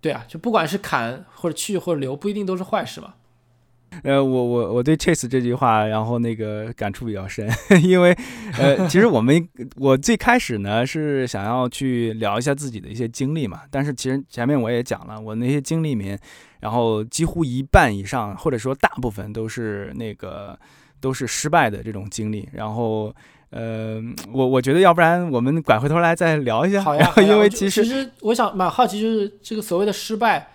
[0.00, 3.14] 对啊，就不管是砍或者去或者留，不一定都是坏事嘛。
[4.04, 7.48] 呃，我我我对 Chase 这句话，然后那个感触比较深，
[7.82, 8.16] 因为
[8.56, 16.18] 呃，其实我们我最开始呢是想要去聊一下自己的一些经历嘛，但是其实前面我也讲了，我那些经历里面，
[16.60, 20.58] 然后几乎一半以上，或者说大部分都是那个
[21.00, 23.14] 都是失败的这种经历，然后。
[23.50, 24.00] 呃，
[24.32, 26.82] 我我觉得要不然我们拐回头来再聊一下。
[26.84, 30.50] 好呀，因为其实其实我想蛮好奇，就是这个所谓的失败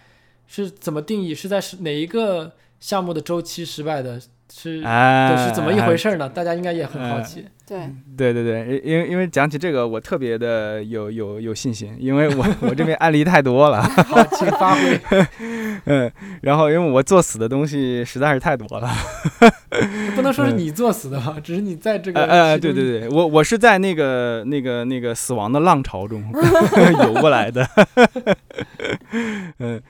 [0.47, 1.35] 是怎么定义？
[1.35, 4.21] 是在是哪一个项目的周期失败的？
[4.51, 6.29] 是都是怎么一回事呢？
[6.29, 7.45] 大家应该也很好奇。
[7.67, 7.79] 对
[8.15, 13.81] 对对对，因为因为讲起这个，我特别的有有有信心，因为我 我这边案例太多了。
[13.81, 14.99] 好，请发挥。
[15.85, 18.91] 嗯，然后因为我作死的东西实在是太多了。
[20.15, 26.23] 不能说是你作死的吧，只是你在这个呃，对对对，我我是在那个那个那个死亡的浪潮中
[27.01, 27.67] 游过来的。
[29.57, 29.81] 嗯，